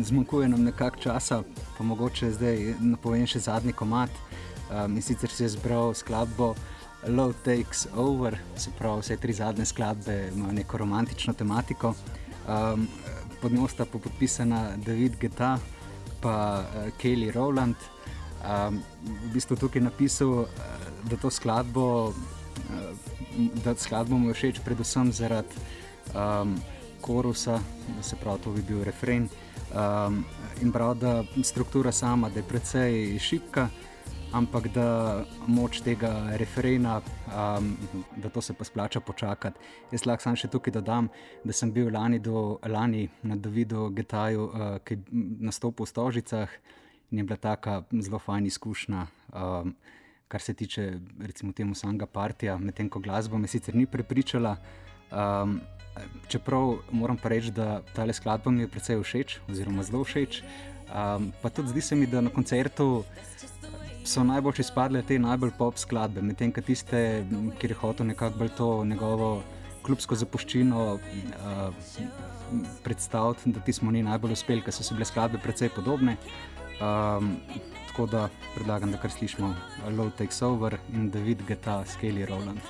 zmanjkuje 0.03 0.49
nam 0.49 0.63
nekako 0.65 0.97
časa, 0.97 1.43
pa 1.79 1.85
mogoče 1.85 2.31
zdaj 2.31 2.75
napovem 2.81 3.27
še 3.27 3.39
zadnji 3.39 3.73
komat. 3.73 4.11
Um, 4.67 4.97
in 4.97 5.03
sicer 5.03 5.31
si 5.31 5.45
je 5.45 5.49
zbral 5.55 5.95
skladbo 5.95 6.55
Low 7.07 7.33
Takes 7.45 7.87
Over, 7.95 8.39
se 8.57 8.71
pravi, 8.79 9.01
vse 9.01 9.17
tri 9.17 9.33
zadnje 9.33 9.65
skladbe 9.65 10.31
imajo 10.35 10.53
neko 10.53 10.79
romantično 10.79 11.35
tematiko. 11.35 11.95
Um, 12.49 12.89
pod 13.41 13.53
njo 13.53 13.69
sta 13.69 13.85
pa 13.85 13.99
podpisana 13.99 14.77
David 14.77 15.17
Geta 15.21 15.59
in 16.23 16.31
uh, 16.31 16.91
Kelly 16.99 17.31
Rowland. 17.31 17.77
Um, 18.43 18.83
v 19.03 19.33
bistvu 19.35 19.57
tukaj 19.57 19.81
je 19.81 19.85
napisal, 19.85 20.29
uh, 20.29 20.49
da 21.11 21.17
to 21.17 21.31
skladbo, 21.31 22.13
da 23.65 23.75
skladbo 23.75 24.17
je 24.29 24.35
všeč 24.35 24.61
predvsem 24.65 25.13
zaradi 25.13 25.61
um, 26.15 26.57
korusa, 27.01 27.61
se 28.03 28.17
pravi, 28.17 28.43
to 28.43 28.51
bi 28.51 28.63
bil 28.63 28.85
refren. 28.85 29.29
Um, 29.75 30.25
in 30.63 30.73
prav, 30.73 30.95
da 30.99 31.25
struktura 31.43 31.93
sama, 31.93 32.29
da 32.29 32.41
je 32.41 32.49
precej 32.49 33.19
šipka 33.19 33.69
ampak 34.37 34.69
da 34.75 35.25
moč 35.47 35.81
tega 35.81 36.37
referena, 36.37 37.01
um, 37.29 37.77
da 38.17 38.29
to 38.29 38.41
se 38.41 38.55
pa 38.55 38.65
splača 38.65 39.01
počakati. 39.01 39.59
Jaz 39.93 40.07
lahko 40.07 40.23
samo 40.23 40.37
še 40.37 40.51
tukaj 40.53 40.75
dodam, 40.77 41.09
da 41.45 41.57
sem 41.57 41.73
bil 41.73 41.91
lani, 41.95 42.19
do, 42.19 42.59
lani 42.67 43.07
na 43.23 43.37
Davidu 43.37 43.89
Getaju, 43.97 44.49
uh, 44.49 44.79
ki 44.85 44.99
je 44.99 45.25
nastopil 45.49 45.87
v 45.87 45.93
Stožicah 45.93 46.57
in 47.11 47.23
je 47.23 47.25
bila 47.25 47.39
taka 47.39 47.83
zelo 47.93 48.19
fajna 48.19 48.51
izkušnja. 48.51 49.07
Um, 49.33 49.77
Kar 50.29 50.41
se 50.41 50.55
tiče, 50.55 50.99
recimo, 51.23 51.53
temu 51.53 51.75
samega 51.75 52.07
partija, 52.07 52.59
medtem 52.59 52.89
ko 52.89 52.99
glasba 53.01 53.39
me 53.39 53.47
sicer 53.49 53.75
ni 53.75 53.87
prepričala. 53.87 54.57
Um, 55.11 55.61
čeprav 56.29 56.79
moram 56.91 57.17
pa 57.17 57.29
reči, 57.29 57.51
da 57.51 57.83
ta 57.95 58.07
skladba 58.13 58.51
mi 58.51 58.65
je 58.65 58.69
precej 58.69 59.03
všeč, 59.03 59.39
oziroma 59.49 59.83
zelo 59.83 60.05
všeč. 60.05 60.43
Um, 60.87 61.33
pa 61.43 61.51
tudi 61.51 61.69
zdi 61.69 61.81
se 61.81 61.97
mi, 61.97 62.07
da 62.07 62.21
na 62.21 62.31
koncertu 62.31 63.05
so 64.07 64.25
najbolj 64.25 64.61
izpadle 64.63 65.03
te 65.03 65.19
najbolj 65.19 65.51
pop 65.59 65.79
skladbe, 65.79 66.23
medtem 66.23 66.53
ko 66.53 66.63
tiste, 66.63 67.25
kjer 67.59 67.71
je 67.75 67.79
hotel 67.79 68.07
nekako 68.07 68.39
bolj 68.39 68.53
to 68.59 68.69
njegovo 68.85 69.31
klubsko 69.87 70.15
zapuščino 70.19 70.85
uh, 70.95 71.73
predstaviti, 72.83 73.53
da 73.55 73.61
ti 73.61 73.73
smo 73.73 73.91
ni 73.91 74.03
najbolj 74.03 74.35
uspeli, 74.35 74.63
ker 74.63 74.75
so 74.75 74.95
bile 74.95 75.07
skladbe 75.07 75.39
precej 75.43 75.71
podobne. 75.75 76.17
Um, 76.83 77.37
tako 77.97 78.07
da 78.07 78.29
predlagam, 78.55 78.91
da 78.93 78.99
kar 78.99 79.11
slišimo 79.11 79.55
Low 79.89 80.11
Takes 80.19 80.43
Over 80.43 80.77
in 80.93 81.11
David 81.11 81.43
Geta, 81.49 81.85
Skelly 81.85 82.27
Roland. 82.29 82.61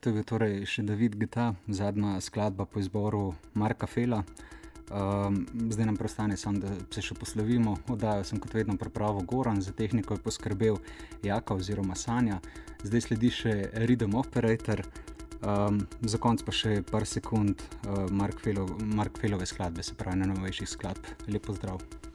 To 0.00 0.08
je 0.08 0.16
bil 0.16 0.24
torej 0.24 0.62
še 0.64 0.80
David 0.88 1.18
Gita, 1.20 1.50
zadnja 1.68 2.14
skladba 2.24 2.64
po 2.64 2.80
izboru 2.80 3.34
Marka 3.52 3.84
Fela. 3.84 4.22
Um, 4.90 5.44
zdaj 5.68 5.86
nam 5.86 5.98
preostane 6.00 6.38
samo, 6.40 6.62
da 6.64 6.72
se 6.88 7.04
še 7.04 7.18
poslovimo. 7.20 7.76
Oddajo 7.92 8.24
sem 8.24 8.40
kot 8.40 8.56
vedno 8.56 8.78
pripravil 8.80 9.28
Goran, 9.28 9.60
za 9.60 9.76
tehniko 9.76 10.16
je 10.16 10.24
poskrbel 10.24 10.80
Jaka 11.20 11.52
oziroma 11.54 11.98
Sanja. 12.00 12.40
Zdaj 12.80 13.10
sledi 13.10 13.28
še 13.42 13.54
Rhythm 13.84 14.16
Operator, 14.16 14.86
um, 15.44 15.84
za 16.00 16.16
konec 16.16 16.48
pa 16.48 16.56
še 16.56 16.78
par 16.80 17.04
sekund 17.04 17.60
uh, 17.60 18.08
Mark, 18.08 18.40
Felo, 18.40 18.70
Mark 18.80 19.20
Felove 19.20 19.44
skladbe, 19.44 19.84
se 19.84 20.00
pravi 20.00 20.24
na 20.24 20.32
novejših 20.32 20.78
skladb. 20.78 21.12
Lepo 21.28 21.60
zdrav! 21.60 22.09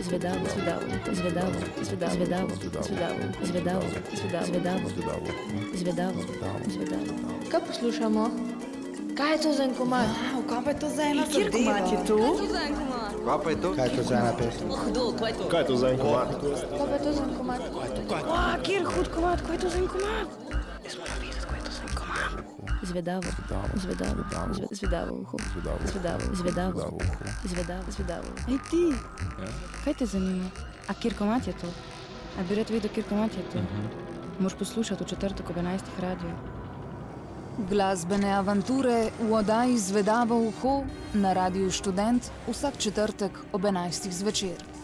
Izvedavo, 0.00 0.36
izvedavo, 0.46 0.82
izvedavo, 1.12 1.52
izvedavo, 1.82 2.14
izvedavo, 2.14 2.48
izvedavo, 3.42 3.82
izvedavo, 4.12 4.82
izvedavo, 5.74 6.12
izvedavo, 6.20 6.58
izvedavo. 6.66 7.04
Kaj 7.50 7.60
poslušamo? 7.66 8.30
Kaj 9.16 9.32
je 9.32 9.38
to 9.42 9.52
za 9.52 9.64
en 9.64 9.74
komad? 9.74 10.06
Kaj 10.48 10.64
pa 10.64 10.70
je 10.70 10.78
to 10.78 10.88
za 10.88 11.02
ena 11.02 11.22
Kjer 11.32 11.50
komad 11.52 11.92
je 11.92 11.98
to? 12.06 12.18
Kaj 13.26 13.38
pa 13.44 13.50
je 13.50 13.60
to? 13.60 13.74
Kaj 13.74 13.86
je 13.86 13.96
to 13.96 14.02
za 14.02 14.14
ena 14.14 14.32
pesem? 14.38 14.68
Kaj 15.50 15.60
je 15.60 15.66
to 15.66 15.76
za 15.76 15.88
en 15.88 15.98
komad? 15.98 16.28
Kaj 16.40 16.86
pa 16.90 16.94
je 16.94 17.02
to 17.04 17.12
za 17.12 17.22
en 17.24 17.34
komad? 17.38 17.60
Wow, 18.08 18.62
kjer 18.62 18.84
hud 18.84 19.08
komad, 19.14 19.38
kaj 19.46 19.54
je 19.54 19.60
to 19.60 19.68
za 19.68 19.78
en 19.78 19.88
komad? 19.88 20.26
Jaz 20.84 20.94
moram 20.98 21.18
videti, 21.20 21.46
kaj 21.50 21.58
je 21.58 21.64
to 21.64 21.72
za 21.78 21.82
en 21.88 21.94
komad. 21.98 22.08
Izvedavo, 22.82 23.22
izvedavo, 23.36 23.68
izvedavo, 23.76 24.22
izvedavo, 24.70 25.14
izvedavo, 26.32 26.98
izvedavo, 27.44 27.84
izvedavo. 27.88 28.28
Ej 28.48 28.58
ti, 28.70 28.84
kaj 29.84 29.94
te 29.94 30.06
zanima? 30.06 30.50
A 30.88 30.94
kjer 30.94 31.14
komat 31.18 31.46
je 31.46 31.52
to? 31.52 31.66
A 32.38 32.44
bi 32.48 32.54
rad 32.54 32.70
videl, 32.70 32.90
kjer 32.94 33.06
komat 33.08 33.36
je 33.36 33.42
to? 33.52 33.62
Moš 34.38 34.54
poslušati 34.54 35.04
v 35.04 35.06
četrtek 35.06 35.50
ob 35.50 35.56
11. 35.56 35.80
radiju. 36.00 36.34
Glasbene 37.70 38.32
avanture 38.32 39.10
v 39.20 39.32
oddaji 39.32 39.78
Zvedavo 39.78 40.38
uho 40.38 40.84
na 41.14 41.32
Radiu 41.32 41.70
Študent 41.70 42.30
vsak 42.46 42.76
četrtek 42.78 43.32
ob 43.52 43.62
11. 43.62 44.10
zvečer. 44.10 44.77